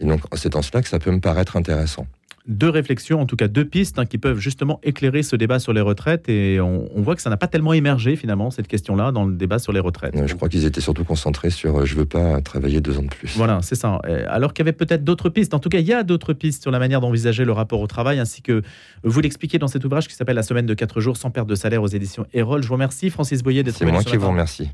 Et 0.01 0.05
donc, 0.05 0.20
c'est 0.37 0.55
en 0.55 0.62
cela 0.62 0.81
que 0.83 0.88
ça 0.88 1.01
peut 1.01 1.11
me 1.11 1.20
paraître 1.20 1.57
intéressant. 1.57 2.07
Deux 2.48 2.68
réflexions, 2.68 3.20
en 3.20 3.26
tout 3.26 3.37
cas 3.37 3.48
deux 3.48 3.64
pistes 3.64 3.98
hein, 3.98 4.06
qui 4.06 4.18
peuvent 4.18 4.38
justement 4.38 4.80
éclairer 4.82 5.22
ce 5.22 5.37
débat 5.37 5.59
sur 5.59 5.72
les 5.72 5.80
retraites. 5.80 6.28
Et 6.28 6.61
on, 6.61 6.88
on 6.94 7.02
voit 7.02 7.16
que 7.16 7.22
ça 7.22 7.30
n'a 7.30 7.37
pas 7.37 7.48
tellement 7.48 7.72
émergé 7.72 8.16
finalement, 8.16 8.50
cette 8.50 8.68
question-là, 8.68 9.12
dans 9.12 9.24
le 9.24 9.35
débat 9.35 9.59
sur 9.59 9.72
les 9.72 9.80
retraites. 9.80 10.14
Je 10.26 10.35
crois 10.35 10.48
qu'ils 10.48 10.64
étaient 10.64 10.80
surtout 10.80 11.04
concentrés 11.04 11.50
sur 11.50 11.78
euh, 11.78 11.85
je 11.85 11.94
veux 11.94 12.06
pas 12.06 12.40
travailler 12.40 12.80
deux 12.80 12.98
ans 12.98 13.02
de 13.02 13.09
plus. 13.09 13.37
Voilà, 13.37 13.61
c'est 13.62 13.74
ça. 13.74 14.00
Alors 14.28 14.52
qu'il 14.52 14.64
y 14.64 14.68
avait 14.68 14.76
peut-être 14.76 15.04
d'autres 15.04 15.28
pistes. 15.28 15.54
En 15.54 15.59
tout 15.59 15.68
cas, 15.68 15.78
il 15.78 15.87
y 15.87 15.92
a 15.92 16.02
d'autres 16.02 16.32
pistes 16.32 16.62
sur 16.62 16.70
la 16.70 16.78
manière 16.78 17.00
d'envisager 17.00 17.44
le 17.44 17.52
rapport 17.52 17.80
au 17.80 17.87
travail, 17.87 18.18
ainsi 18.18 18.42
que 18.42 18.62
vous 19.02 19.20
l'expliquez 19.20 19.59
dans 19.59 19.68
cet 19.68 19.85
ouvrage 19.85 20.09
qui 20.09 20.14
s'appelle 20.14 20.37
La 20.37 20.42
semaine 20.42 20.66
de 20.66 20.74
4 20.74 21.00
jours 21.00 21.16
sans 21.16 21.30
perte 21.30 21.48
de 21.48 21.54
salaire 21.54 21.82
aux 21.82 21.88
éditions 21.88 22.26
Erol. 22.32 22.62
Je 22.62 22.68
vous 22.68 22.74
remercie, 22.74 23.11
Francis 23.11 23.42
Boyer, 23.42 23.62
d'être 23.62 23.78
venu. 23.78 23.90
C'est 23.90 23.92
moi 23.92 24.04
qui 24.04 24.16
vous 24.16 24.28
remercie. 24.28 24.70